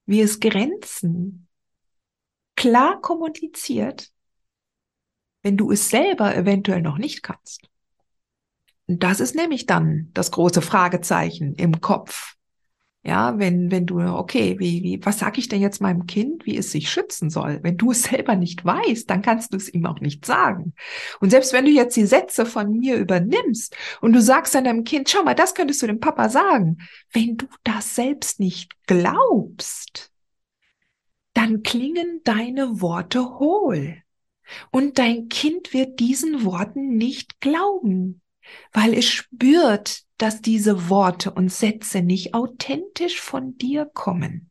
wie 0.07 0.21
es 0.21 0.38
Grenzen 0.40 1.49
klar 2.55 3.00
kommuniziert 3.00 4.12
wenn 5.43 5.57
du 5.57 5.71
es 5.71 5.88
selber 5.88 6.35
eventuell 6.37 6.83
noch 6.83 6.99
nicht 6.99 7.23
kannst. 7.23 7.69
Und 8.90 9.04
das 9.04 9.20
ist 9.20 9.37
nämlich 9.37 9.66
dann 9.66 10.11
das 10.14 10.32
große 10.32 10.62
Fragezeichen 10.62 11.54
im 11.54 11.80
Kopf. 11.80 12.35
Ja, 13.04 13.38
wenn, 13.38 13.70
wenn 13.70 13.87
du, 13.87 14.00
okay, 14.00 14.56
wie, 14.59 14.82
wie, 14.82 15.06
was 15.06 15.20
sage 15.20 15.38
ich 15.38 15.47
denn 15.47 15.61
jetzt 15.61 15.80
meinem 15.80 16.06
Kind, 16.06 16.44
wie 16.44 16.56
es 16.56 16.73
sich 16.73 16.90
schützen 16.90 17.30
soll? 17.30 17.61
Wenn 17.62 17.76
du 17.76 17.92
es 17.92 18.02
selber 18.02 18.35
nicht 18.35 18.64
weißt, 18.64 19.09
dann 19.09 19.23
kannst 19.23 19.52
du 19.52 19.59
es 19.59 19.73
ihm 19.73 19.87
auch 19.87 20.00
nicht 20.00 20.26
sagen. 20.26 20.75
Und 21.20 21.30
selbst 21.30 21.52
wenn 21.52 21.66
du 21.66 21.70
jetzt 21.70 21.97
die 21.97 22.04
Sätze 22.04 22.44
von 22.44 22.80
mir 22.80 22.97
übernimmst 22.97 23.76
und 24.00 24.12
du 24.12 24.20
sagst 24.20 24.56
dann 24.56 24.64
deinem 24.64 24.82
Kind, 24.82 25.09
schau 25.09 25.23
mal, 25.23 25.37
das 25.37 25.54
könntest 25.54 25.80
du 25.82 25.87
dem 25.87 26.00
Papa 26.00 26.28
sagen. 26.28 26.78
Wenn 27.12 27.37
du 27.37 27.47
das 27.62 27.94
selbst 27.94 28.40
nicht 28.40 28.73
glaubst, 28.88 30.11
dann 31.32 31.62
klingen 31.62 32.23
deine 32.25 32.80
Worte 32.80 33.38
hohl. 33.38 34.02
Und 34.73 34.99
dein 34.99 35.28
Kind 35.28 35.73
wird 35.73 36.00
diesen 36.00 36.44
Worten 36.44 36.97
nicht 36.97 37.40
glauben, 37.40 38.20
weil 38.73 38.95
es 38.95 39.07
spürt, 39.07 40.02
dass 40.19 40.42
diese 40.42 40.88
Worte 40.88 41.30
und 41.30 41.50
Sätze 41.50 42.02
nicht 42.02 42.35
authentisch 42.35 43.21
von 43.21 43.57
dir 43.57 43.87
kommen, 43.87 44.50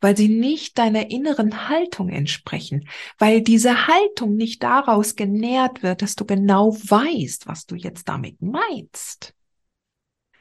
weil 0.00 0.16
sie 0.16 0.28
nicht 0.28 0.78
deiner 0.78 1.10
inneren 1.10 1.68
Haltung 1.68 2.08
entsprechen, 2.08 2.88
weil 3.18 3.42
diese 3.42 3.86
Haltung 3.86 4.36
nicht 4.36 4.62
daraus 4.62 5.14
genährt 5.14 5.82
wird, 5.82 6.02
dass 6.02 6.16
du 6.16 6.24
genau 6.24 6.74
weißt, 6.74 7.46
was 7.46 7.66
du 7.66 7.76
jetzt 7.76 8.08
damit 8.08 8.42
meinst. 8.42 9.34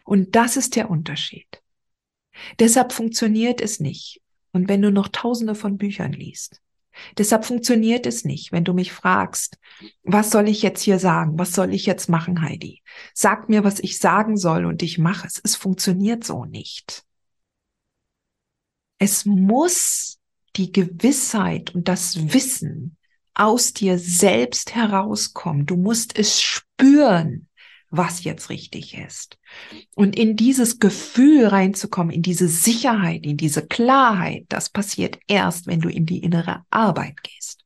Und 0.03 0.35
das 0.35 0.57
ist 0.57 0.75
der 0.75 0.89
Unterschied. 0.89 1.61
Deshalb 2.59 2.93
funktioniert 2.93 3.61
es 3.61 3.79
nicht. 3.79 4.21
Und 4.53 4.69
wenn 4.69 4.81
du 4.81 4.91
noch 4.91 5.09
tausende 5.09 5.53
von 5.53 5.77
Büchern 5.77 6.13
liest, 6.13 6.61
Deshalb 7.17 7.45
funktioniert 7.45 8.05
es 8.05 8.25
nicht, 8.25 8.51
wenn 8.51 8.63
du 8.63 8.73
mich 8.73 8.91
fragst, 8.91 9.57
was 10.03 10.29
soll 10.31 10.47
ich 10.47 10.61
jetzt 10.61 10.81
hier 10.81 10.99
sagen? 10.99 11.37
Was 11.37 11.53
soll 11.53 11.73
ich 11.73 11.85
jetzt 11.85 12.09
machen, 12.09 12.41
Heidi? 12.41 12.81
Sag 13.13 13.49
mir, 13.49 13.63
was 13.63 13.79
ich 13.79 13.99
sagen 13.99 14.37
soll 14.37 14.65
und 14.65 14.83
ich 14.83 14.97
mache 14.97 15.27
es. 15.27 15.39
Es 15.43 15.55
funktioniert 15.55 16.23
so 16.23 16.45
nicht. 16.45 17.03
Es 18.99 19.25
muss 19.25 20.19
die 20.55 20.71
Gewissheit 20.71 21.75
und 21.75 21.87
das 21.87 22.33
Wissen 22.33 22.97
aus 23.33 23.73
dir 23.73 23.99
selbst 23.99 24.73
herauskommen. 24.73 25.65
Du 25.65 25.77
musst 25.77 26.17
es 26.17 26.41
spüren, 26.41 27.46
was 27.89 28.23
jetzt 28.23 28.49
richtig 28.49 28.97
ist. 28.97 29.37
Und 29.95 30.15
in 30.17 30.35
dieses 30.35 30.79
Gefühl 30.79 31.47
reinzukommen, 31.47 32.13
in 32.13 32.21
diese 32.21 32.47
Sicherheit, 32.47 33.25
in 33.25 33.37
diese 33.37 33.65
Klarheit, 33.65 34.45
das 34.49 34.69
passiert 34.69 35.19
erst, 35.27 35.67
wenn 35.67 35.79
du 35.79 35.89
in 35.89 36.05
die 36.05 36.19
innere 36.19 36.63
Arbeit 36.69 37.23
gehst. 37.23 37.63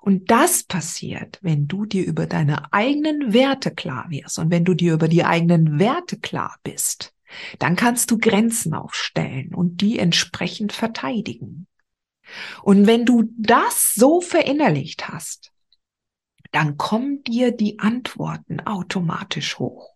Und 0.00 0.30
das 0.30 0.64
passiert, 0.64 1.38
wenn 1.40 1.66
du 1.66 1.86
dir 1.86 2.04
über 2.04 2.26
deine 2.26 2.72
eigenen 2.74 3.32
Werte 3.32 3.74
klar 3.74 4.06
wirst 4.10 4.38
und 4.38 4.50
wenn 4.50 4.64
du 4.64 4.74
dir 4.74 4.92
über 4.92 5.08
die 5.08 5.24
eigenen 5.24 5.78
Werte 5.78 6.18
klar 6.18 6.56
bist, 6.62 7.14
dann 7.58 7.74
kannst 7.74 8.10
du 8.10 8.18
Grenzen 8.18 8.74
aufstellen 8.74 9.54
und 9.54 9.80
die 9.80 9.98
entsprechend 9.98 10.72
verteidigen. 10.72 11.66
Und 12.62 12.86
wenn 12.86 13.06
du 13.06 13.30
das 13.38 13.94
so 13.94 14.20
verinnerlicht 14.20 15.08
hast, 15.08 15.53
dann 16.54 16.76
kommen 16.76 17.24
dir 17.24 17.50
die 17.50 17.80
Antworten 17.80 18.60
automatisch 18.60 19.58
hoch. 19.58 19.90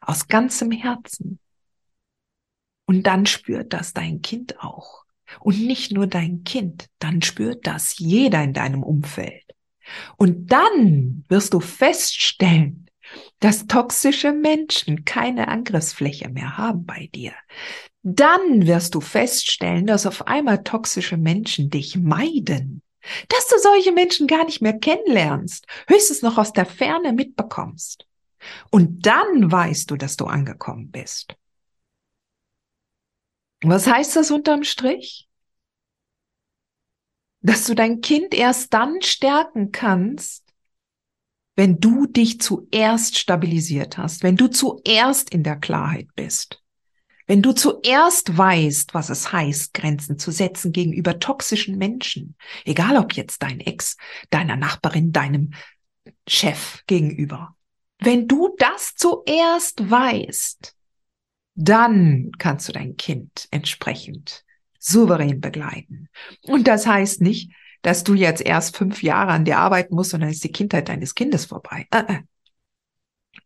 Aus 0.00 0.28
ganzem 0.28 0.70
Herzen. 0.70 1.40
Und 2.86 3.08
dann 3.08 3.26
spürt 3.26 3.72
das 3.72 3.92
dein 3.92 4.22
Kind 4.22 4.60
auch. 4.60 5.04
Und 5.40 5.60
nicht 5.60 5.92
nur 5.92 6.06
dein 6.06 6.44
Kind, 6.44 6.86
dann 7.00 7.22
spürt 7.22 7.66
das 7.66 7.98
jeder 7.98 8.42
in 8.42 8.52
deinem 8.52 8.82
Umfeld. 8.82 9.44
Und 10.16 10.52
dann 10.52 11.24
wirst 11.28 11.54
du 11.54 11.60
feststellen, 11.60 12.88
dass 13.40 13.66
toxische 13.66 14.32
Menschen 14.32 15.04
keine 15.04 15.48
Angriffsfläche 15.48 16.28
mehr 16.28 16.56
haben 16.56 16.86
bei 16.86 17.08
dir. 17.12 17.32
Dann 18.02 18.66
wirst 18.66 18.94
du 18.94 19.00
feststellen, 19.00 19.86
dass 19.86 20.06
auf 20.06 20.28
einmal 20.28 20.62
toxische 20.62 21.16
Menschen 21.16 21.68
dich 21.70 21.96
meiden, 21.96 22.82
dass 23.28 23.48
du 23.48 23.58
solche 23.58 23.92
Menschen 23.92 24.26
gar 24.26 24.44
nicht 24.44 24.60
mehr 24.60 24.78
kennenlernst, 24.78 25.66
höchstens 25.88 26.22
noch 26.22 26.38
aus 26.38 26.52
der 26.52 26.66
Ferne 26.66 27.12
mitbekommst. 27.12 28.06
Und 28.70 29.06
dann 29.06 29.50
weißt 29.50 29.90
du, 29.90 29.96
dass 29.96 30.16
du 30.16 30.26
angekommen 30.26 30.90
bist. 30.90 31.36
Was 33.62 33.86
heißt 33.86 34.16
das 34.16 34.30
unterm 34.30 34.64
Strich? 34.64 35.28
Dass 37.42 37.66
du 37.66 37.74
dein 37.74 38.00
Kind 38.00 38.34
erst 38.34 38.72
dann 38.72 39.02
stärken 39.02 39.72
kannst, 39.72 40.50
wenn 41.56 41.78
du 41.78 42.06
dich 42.06 42.40
zuerst 42.40 43.18
stabilisiert 43.18 43.98
hast, 43.98 44.22
wenn 44.22 44.36
du 44.36 44.48
zuerst 44.48 45.30
in 45.30 45.42
der 45.42 45.56
Klarheit 45.56 46.08
bist, 46.14 46.62
wenn 47.30 47.42
du 47.42 47.52
zuerst 47.52 48.36
weißt, 48.36 48.92
was 48.92 49.08
es 49.08 49.32
heißt, 49.32 49.72
Grenzen 49.72 50.18
zu 50.18 50.32
setzen 50.32 50.72
gegenüber 50.72 51.20
toxischen 51.20 51.78
Menschen, 51.78 52.34
egal 52.64 52.96
ob 52.96 53.12
jetzt 53.12 53.44
dein 53.44 53.60
Ex, 53.60 53.96
deiner 54.30 54.56
Nachbarin, 54.56 55.12
deinem 55.12 55.52
Chef 56.26 56.82
gegenüber, 56.88 57.54
wenn 58.00 58.26
du 58.26 58.56
das 58.58 58.96
zuerst 58.96 59.88
weißt, 59.88 60.74
dann 61.54 62.32
kannst 62.36 62.68
du 62.68 62.72
dein 62.72 62.96
Kind 62.96 63.46
entsprechend 63.52 64.44
souverän 64.80 65.40
begleiten. 65.40 66.08
Und 66.42 66.66
das 66.66 66.84
heißt 66.84 67.20
nicht, 67.20 67.52
dass 67.82 68.02
du 68.02 68.14
jetzt 68.14 68.42
erst 68.42 68.76
fünf 68.76 69.04
Jahre 69.04 69.30
an 69.30 69.44
dir 69.44 69.58
arbeiten 69.58 69.94
musst 69.94 70.14
und 70.14 70.22
dann 70.22 70.30
ist 70.30 70.42
die 70.42 70.50
Kindheit 70.50 70.88
deines 70.88 71.14
Kindes 71.14 71.44
vorbei. 71.44 71.86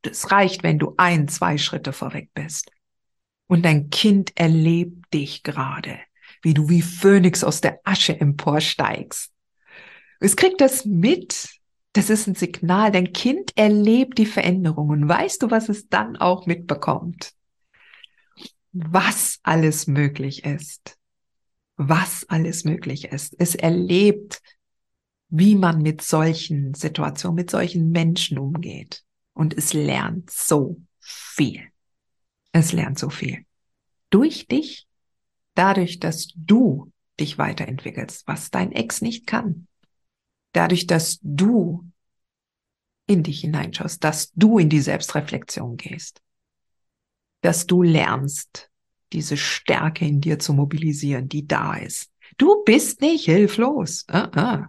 Das 0.00 0.30
reicht, 0.30 0.62
wenn 0.62 0.78
du 0.78 0.94
ein, 0.96 1.28
zwei 1.28 1.58
Schritte 1.58 1.92
vorweg 1.92 2.30
bist. 2.32 2.70
Und 3.46 3.64
dein 3.64 3.90
Kind 3.90 4.32
erlebt 4.36 5.12
dich 5.12 5.42
gerade, 5.42 5.98
wie 6.42 6.54
du 6.54 6.68
wie 6.68 6.82
Phönix 6.82 7.44
aus 7.44 7.60
der 7.60 7.80
Asche 7.84 8.18
emporsteigst. 8.18 9.32
Es 10.20 10.36
kriegt 10.36 10.60
das 10.60 10.84
mit, 10.84 11.60
das 11.92 12.10
ist 12.10 12.26
ein 12.26 12.34
Signal. 12.34 12.90
Dein 12.90 13.12
Kind 13.12 13.56
erlebt 13.56 14.18
die 14.18 14.26
Veränderungen. 14.26 15.08
Weißt 15.08 15.42
du, 15.42 15.50
was 15.50 15.68
es 15.68 15.88
dann 15.88 16.16
auch 16.16 16.46
mitbekommt? 16.46 17.32
Was 18.72 19.38
alles 19.42 19.86
möglich 19.86 20.44
ist. 20.44 20.96
Was 21.76 22.24
alles 22.28 22.64
möglich 22.64 23.06
ist. 23.06 23.36
Es 23.38 23.54
erlebt, 23.54 24.40
wie 25.28 25.54
man 25.54 25.82
mit 25.82 26.02
solchen 26.02 26.74
Situationen, 26.74 27.36
mit 27.36 27.50
solchen 27.50 27.90
Menschen 27.90 28.38
umgeht. 28.38 29.04
Und 29.32 29.56
es 29.56 29.72
lernt 29.72 30.30
so 30.30 30.80
viel. 31.00 31.73
Es 32.54 32.72
lernt 32.72 32.98
so 32.98 33.10
viel. 33.10 33.44
Durch 34.10 34.46
dich, 34.46 34.86
dadurch, 35.54 35.98
dass 35.98 36.28
du 36.34 36.90
dich 37.20 37.36
weiterentwickelst, 37.36 38.26
was 38.26 38.50
dein 38.50 38.72
Ex 38.72 39.00
nicht 39.00 39.26
kann 39.26 39.66
dadurch, 40.54 40.86
dass 40.86 41.18
du 41.20 41.84
in 43.06 43.22
dich 43.22 43.42
hineinschaust, 43.42 44.02
dass 44.02 44.32
du 44.32 44.58
in 44.58 44.70
die 44.70 44.80
Selbstreflexion 44.80 45.76
gehst, 45.76 46.22
dass 47.42 47.66
du 47.66 47.82
lernst, 47.82 48.70
diese 49.12 49.36
Stärke 49.36 50.06
in 50.06 50.20
dir 50.20 50.38
zu 50.38 50.54
mobilisieren, 50.54 51.28
die 51.28 51.46
da 51.46 51.74
ist. 51.74 52.10
Du 52.38 52.64
bist 52.64 53.00
nicht 53.00 53.26
hilflos. 53.26 54.06
Uh 54.10 54.28
-uh. 54.28 54.66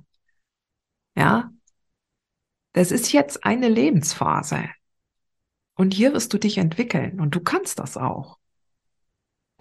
Ja, 1.15 1.51
das 2.73 2.91
ist 2.91 3.13
jetzt 3.13 3.45
eine 3.45 3.69
Lebensphase. 3.69 4.69
Und 5.75 5.93
hier 5.93 6.13
wirst 6.13 6.33
du 6.33 6.37
dich 6.37 6.57
entwickeln 6.57 7.19
und 7.19 7.35
du 7.35 7.41
kannst 7.41 7.79
das 7.79 7.97
auch. 7.97 8.39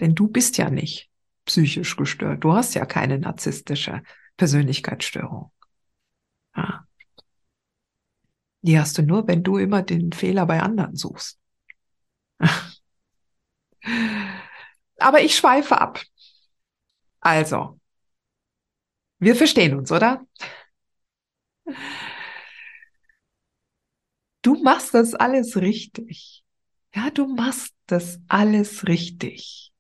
Denn 0.00 0.14
du 0.14 0.28
bist 0.28 0.56
ja 0.58 0.70
nicht 0.70 1.10
psychisch 1.44 1.96
gestört. 1.96 2.42
Du 2.44 2.54
hast 2.54 2.74
ja 2.74 2.86
keine 2.86 3.18
narzisstische 3.18 4.02
Persönlichkeitsstörung. 4.36 5.50
Ja. 6.56 6.86
Die 8.62 8.78
hast 8.78 8.96
du 8.96 9.02
nur, 9.02 9.26
wenn 9.28 9.42
du 9.42 9.58
immer 9.58 9.82
den 9.82 10.12
Fehler 10.12 10.46
bei 10.46 10.60
anderen 10.60 10.96
suchst. 10.96 11.38
Aber 14.98 15.20
ich 15.20 15.36
schweife 15.36 15.80
ab. 15.80 16.00
Also, 17.20 17.78
wir 19.18 19.34
verstehen 19.36 19.76
uns, 19.76 19.90
oder? 19.90 20.24
Du 24.44 24.62
machst 24.62 24.92
das 24.92 25.14
alles 25.14 25.56
richtig. 25.56 26.44
Ja, 26.94 27.08
du 27.08 27.26
machst 27.26 27.72
das 27.86 28.20
alles 28.28 28.86
richtig. 28.86 29.72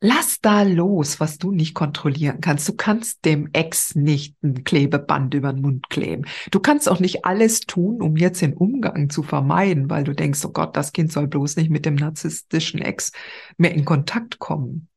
Lass 0.00 0.40
da 0.40 0.62
los, 0.62 1.18
was 1.18 1.38
du 1.38 1.50
nicht 1.50 1.74
kontrollieren 1.74 2.40
kannst. 2.40 2.68
Du 2.68 2.74
kannst 2.74 3.24
dem 3.24 3.48
Ex 3.52 3.96
nicht 3.96 4.36
ein 4.44 4.62
Klebeband 4.62 5.34
über 5.34 5.52
den 5.52 5.62
Mund 5.62 5.90
kleben. 5.90 6.24
Du 6.52 6.60
kannst 6.60 6.88
auch 6.88 7.00
nicht 7.00 7.24
alles 7.24 7.62
tun, 7.62 8.00
um 8.00 8.16
jetzt 8.16 8.42
den 8.42 8.52
Umgang 8.54 9.10
zu 9.10 9.24
vermeiden, 9.24 9.90
weil 9.90 10.04
du 10.04 10.14
denkst, 10.14 10.44
oh 10.44 10.52
Gott, 10.52 10.76
das 10.76 10.92
Kind 10.92 11.10
soll 11.10 11.26
bloß 11.26 11.56
nicht 11.56 11.70
mit 11.70 11.86
dem 11.86 11.96
narzisstischen 11.96 12.80
Ex 12.80 13.10
mehr 13.56 13.74
in 13.74 13.84
Kontakt 13.84 14.38
kommen. 14.38 14.88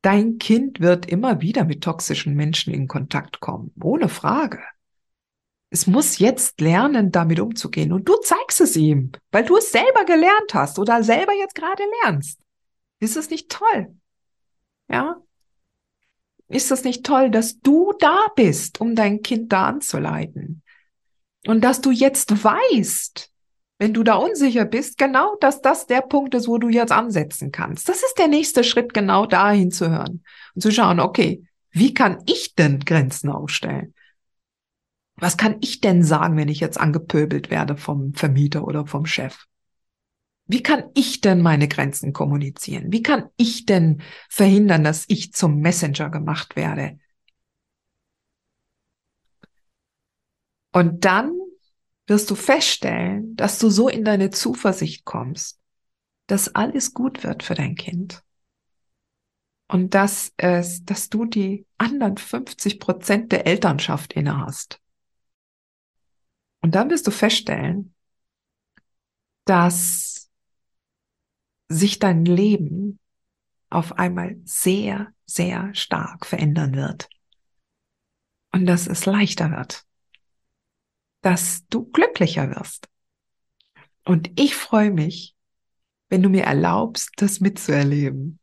Dein 0.00 0.38
Kind 0.38 0.80
wird 0.80 1.06
immer 1.06 1.40
wieder 1.40 1.64
mit 1.64 1.84
toxischen 1.84 2.34
Menschen 2.34 2.74
in 2.74 2.88
Kontakt 2.88 3.38
kommen, 3.38 3.70
ohne 3.80 4.08
Frage. 4.08 4.58
Es 5.72 5.86
muss 5.86 6.18
jetzt 6.18 6.60
lernen, 6.60 7.12
damit 7.12 7.40
umzugehen. 7.40 7.92
Und 7.92 8.06
du 8.06 8.14
zeigst 8.16 8.60
es 8.60 8.76
ihm, 8.76 9.10
weil 9.30 9.46
du 9.46 9.56
es 9.56 9.72
selber 9.72 10.04
gelernt 10.04 10.52
hast 10.52 10.78
oder 10.78 11.02
selber 11.02 11.32
jetzt 11.32 11.54
gerade 11.54 11.82
lernst. 12.02 12.38
Ist 13.00 13.16
es 13.16 13.30
nicht 13.30 13.50
toll? 13.50 13.96
Ja? 14.90 15.16
Ist 16.48 16.70
das 16.70 16.84
nicht 16.84 17.06
toll, 17.06 17.30
dass 17.30 17.58
du 17.60 17.94
da 17.98 18.26
bist, 18.36 18.82
um 18.82 18.94
dein 18.94 19.22
Kind 19.22 19.50
da 19.50 19.64
anzuleiten? 19.66 20.62
Und 21.46 21.62
dass 21.62 21.80
du 21.80 21.90
jetzt 21.90 22.44
weißt, 22.44 23.30
wenn 23.78 23.94
du 23.94 24.02
da 24.02 24.16
unsicher 24.16 24.66
bist, 24.66 24.98
genau, 24.98 25.36
dass 25.40 25.62
das 25.62 25.86
der 25.86 26.02
Punkt 26.02 26.34
ist, 26.34 26.48
wo 26.48 26.58
du 26.58 26.68
jetzt 26.68 26.92
ansetzen 26.92 27.50
kannst. 27.50 27.88
Das 27.88 28.02
ist 28.02 28.18
der 28.18 28.28
nächste 28.28 28.62
Schritt, 28.62 28.92
genau 28.92 29.24
dahin 29.24 29.70
zu 29.70 29.88
hören 29.88 30.22
und 30.54 30.60
zu 30.60 30.70
schauen, 30.70 31.00
okay, 31.00 31.42
wie 31.70 31.94
kann 31.94 32.22
ich 32.26 32.54
denn 32.56 32.80
Grenzen 32.80 33.30
aufstellen? 33.30 33.94
Was 35.22 35.36
kann 35.36 35.58
ich 35.60 35.80
denn 35.80 36.02
sagen, 36.02 36.36
wenn 36.36 36.48
ich 36.48 36.58
jetzt 36.58 36.80
angepöbelt 36.80 37.48
werde 37.48 37.76
vom 37.76 38.12
Vermieter 38.12 38.66
oder 38.66 38.88
vom 38.88 39.06
Chef? 39.06 39.46
Wie 40.46 40.64
kann 40.64 40.90
ich 40.94 41.20
denn 41.20 41.40
meine 41.42 41.68
Grenzen 41.68 42.12
kommunizieren? 42.12 42.90
Wie 42.90 43.04
kann 43.04 43.28
ich 43.36 43.64
denn 43.64 44.02
verhindern, 44.28 44.82
dass 44.82 45.04
ich 45.06 45.32
zum 45.32 45.60
Messenger 45.60 46.10
gemacht 46.10 46.56
werde? 46.56 46.98
Und 50.72 51.04
dann 51.04 51.38
wirst 52.08 52.28
du 52.28 52.34
feststellen, 52.34 53.36
dass 53.36 53.60
du 53.60 53.70
so 53.70 53.88
in 53.88 54.04
deine 54.04 54.30
Zuversicht 54.30 55.04
kommst, 55.04 55.60
dass 56.26 56.52
alles 56.56 56.94
gut 56.94 57.22
wird 57.22 57.44
für 57.44 57.54
dein 57.54 57.76
Kind. 57.76 58.24
Und 59.68 59.94
dass 59.94 60.32
es, 60.36 60.84
dass 60.84 61.10
du 61.10 61.26
die 61.26 61.64
anderen 61.78 62.16
50 62.16 62.80
Prozent 62.80 63.30
der 63.30 63.46
Elternschaft 63.46 64.14
inne 64.14 64.38
hast. 64.38 64.81
Und 66.62 66.74
dann 66.74 66.90
wirst 66.90 67.06
du 67.06 67.10
feststellen, 67.10 67.94
dass 69.44 70.30
sich 71.68 71.98
dein 71.98 72.24
Leben 72.24 72.98
auf 73.68 73.98
einmal 73.98 74.36
sehr, 74.44 75.12
sehr 75.26 75.74
stark 75.74 76.26
verändern 76.26 76.74
wird. 76.74 77.08
Und 78.52 78.66
dass 78.66 78.86
es 78.86 79.06
leichter 79.06 79.50
wird. 79.50 79.84
Dass 81.22 81.66
du 81.68 81.84
glücklicher 81.90 82.50
wirst. 82.54 82.88
Und 84.04 84.30
ich 84.38 84.54
freue 84.54 84.90
mich, 84.90 85.34
wenn 86.10 86.22
du 86.22 86.28
mir 86.28 86.44
erlaubst, 86.44 87.10
das 87.16 87.40
mitzuerleben. 87.40 88.38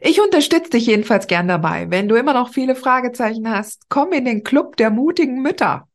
Ich 0.00 0.20
unterstütze 0.20 0.70
dich 0.70 0.86
jedenfalls 0.86 1.26
gern 1.26 1.46
dabei. 1.46 1.90
Wenn 1.90 2.08
du 2.08 2.16
immer 2.16 2.32
noch 2.32 2.52
viele 2.52 2.74
Fragezeichen 2.74 3.48
hast, 3.48 3.88
komm 3.88 4.12
in 4.12 4.24
den 4.24 4.42
Club 4.42 4.76
der 4.76 4.90
mutigen 4.90 5.42
Mütter. 5.42 5.88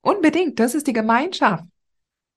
Unbedingt, 0.00 0.58
das 0.60 0.74
ist 0.74 0.86
die 0.86 0.92
Gemeinschaft. 0.92 1.64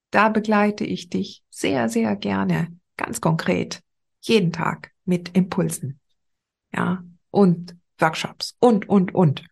Da 0.10 0.30
begleite 0.30 0.84
ich 0.84 1.10
dich 1.10 1.44
sehr, 1.50 1.90
sehr 1.90 2.16
gerne, 2.16 2.68
ganz 2.98 3.22
konkret, 3.22 3.82
jeden 4.22 4.52
Tag 4.52 4.92
mit 5.06 5.36
Impulsen. 5.36 6.00
Ja, 6.74 7.04
und 7.30 7.76
Workshops 7.98 8.56
und, 8.60 8.90
und, 8.90 9.14
und. 9.14 9.46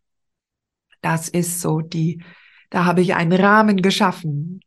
Das 1.02 1.30
ist 1.30 1.62
so 1.62 1.82
die, 1.82 2.24
da 2.70 2.86
habe 2.86 3.02
ich 3.02 3.16
einen 3.16 3.34
Rahmen 3.34 3.82
geschaffen, 3.82 4.62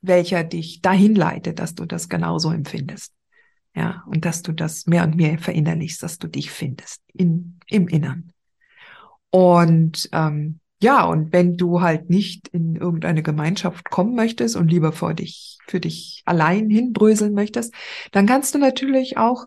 welcher 0.00 0.44
dich 0.44 0.80
dahin 0.80 1.14
leitet, 1.14 1.58
dass 1.58 1.74
du 1.74 1.86
das 1.86 2.08
genauso 2.08 2.50
empfindest. 2.50 3.12
Ja, 3.74 4.02
und 4.06 4.24
dass 4.24 4.42
du 4.42 4.52
das 4.52 4.86
mehr 4.86 5.04
und 5.04 5.14
mehr 5.14 5.38
verinnerlichst, 5.38 6.02
dass 6.02 6.18
du 6.18 6.26
dich 6.26 6.50
findest 6.50 7.02
in, 7.14 7.60
im 7.68 7.86
Innern. 7.86 8.32
Und 9.30 10.08
ähm, 10.12 10.59
ja, 10.82 11.04
und 11.04 11.32
wenn 11.32 11.56
du 11.56 11.82
halt 11.82 12.08
nicht 12.08 12.48
in 12.48 12.76
irgendeine 12.76 13.22
Gemeinschaft 13.22 13.90
kommen 13.90 14.14
möchtest 14.14 14.56
und 14.56 14.68
lieber 14.68 14.92
vor 14.92 15.12
dich, 15.12 15.58
für 15.66 15.78
dich 15.78 16.22
allein 16.24 16.70
hinbröseln 16.70 17.34
möchtest, 17.34 17.74
dann 18.12 18.26
kannst 18.26 18.54
du 18.54 18.58
natürlich 18.58 19.18
auch 19.18 19.46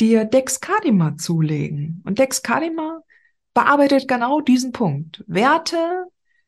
dir 0.00 0.24
Dexkadima 0.24 1.16
zulegen. 1.18 2.02
Und 2.06 2.18
Dexkadima 2.18 3.02
bearbeitet 3.52 4.08
genau 4.08 4.40
diesen 4.40 4.72
Punkt. 4.72 5.22
Werte, 5.26 6.06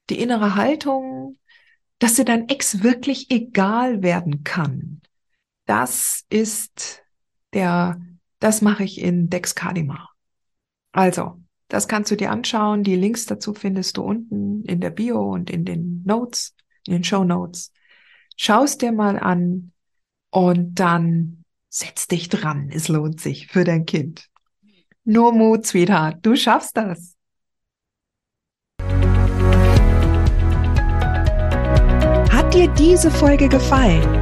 die 0.08 0.18
innere 0.18 0.54
Haltung, 0.54 1.38
dass 1.98 2.14
dir 2.14 2.24
dein 2.24 2.48
Ex 2.48 2.82
wirklich 2.82 3.30
egal 3.30 4.02
werden 4.02 4.44
kann. 4.44 5.02
Das 5.66 6.24
ist 6.30 7.02
der, 7.52 8.00
das 8.40 8.62
mache 8.62 8.84
ich 8.84 8.98
in 8.98 9.28
Dexkadima. 9.28 10.08
Also, 10.92 11.38
das 11.72 11.88
kannst 11.88 12.10
du 12.10 12.16
dir 12.16 12.30
anschauen. 12.30 12.84
Die 12.84 12.96
Links 12.96 13.24
dazu 13.24 13.54
findest 13.54 13.96
du 13.96 14.02
unten 14.02 14.62
in 14.64 14.80
der 14.80 14.90
Bio 14.90 15.32
und 15.32 15.48
in 15.48 15.64
den 15.64 16.02
Notes, 16.04 16.54
in 16.86 16.92
den 16.92 17.04
Show 17.04 17.24
Notes. 17.24 17.72
Schaust 18.36 18.82
dir 18.82 18.92
mal 18.92 19.18
an 19.18 19.72
und 20.30 20.74
dann 20.74 21.44
setz 21.70 22.08
dich 22.08 22.28
dran. 22.28 22.68
Es 22.70 22.88
lohnt 22.88 23.22
sich 23.22 23.46
für 23.46 23.64
dein 23.64 23.86
Kind. 23.86 24.28
Nur 25.04 25.32
Mut, 25.32 25.64
Sweetheart. 25.64 26.18
Du 26.20 26.36
schaffst 26.36 26.76
das. 26.76 27.16
Hat 32.30 32.52
dir 32.52 32.68
diese 32.74 33.10
Folge 33.10 33.48
gefallen? 33.48 34.21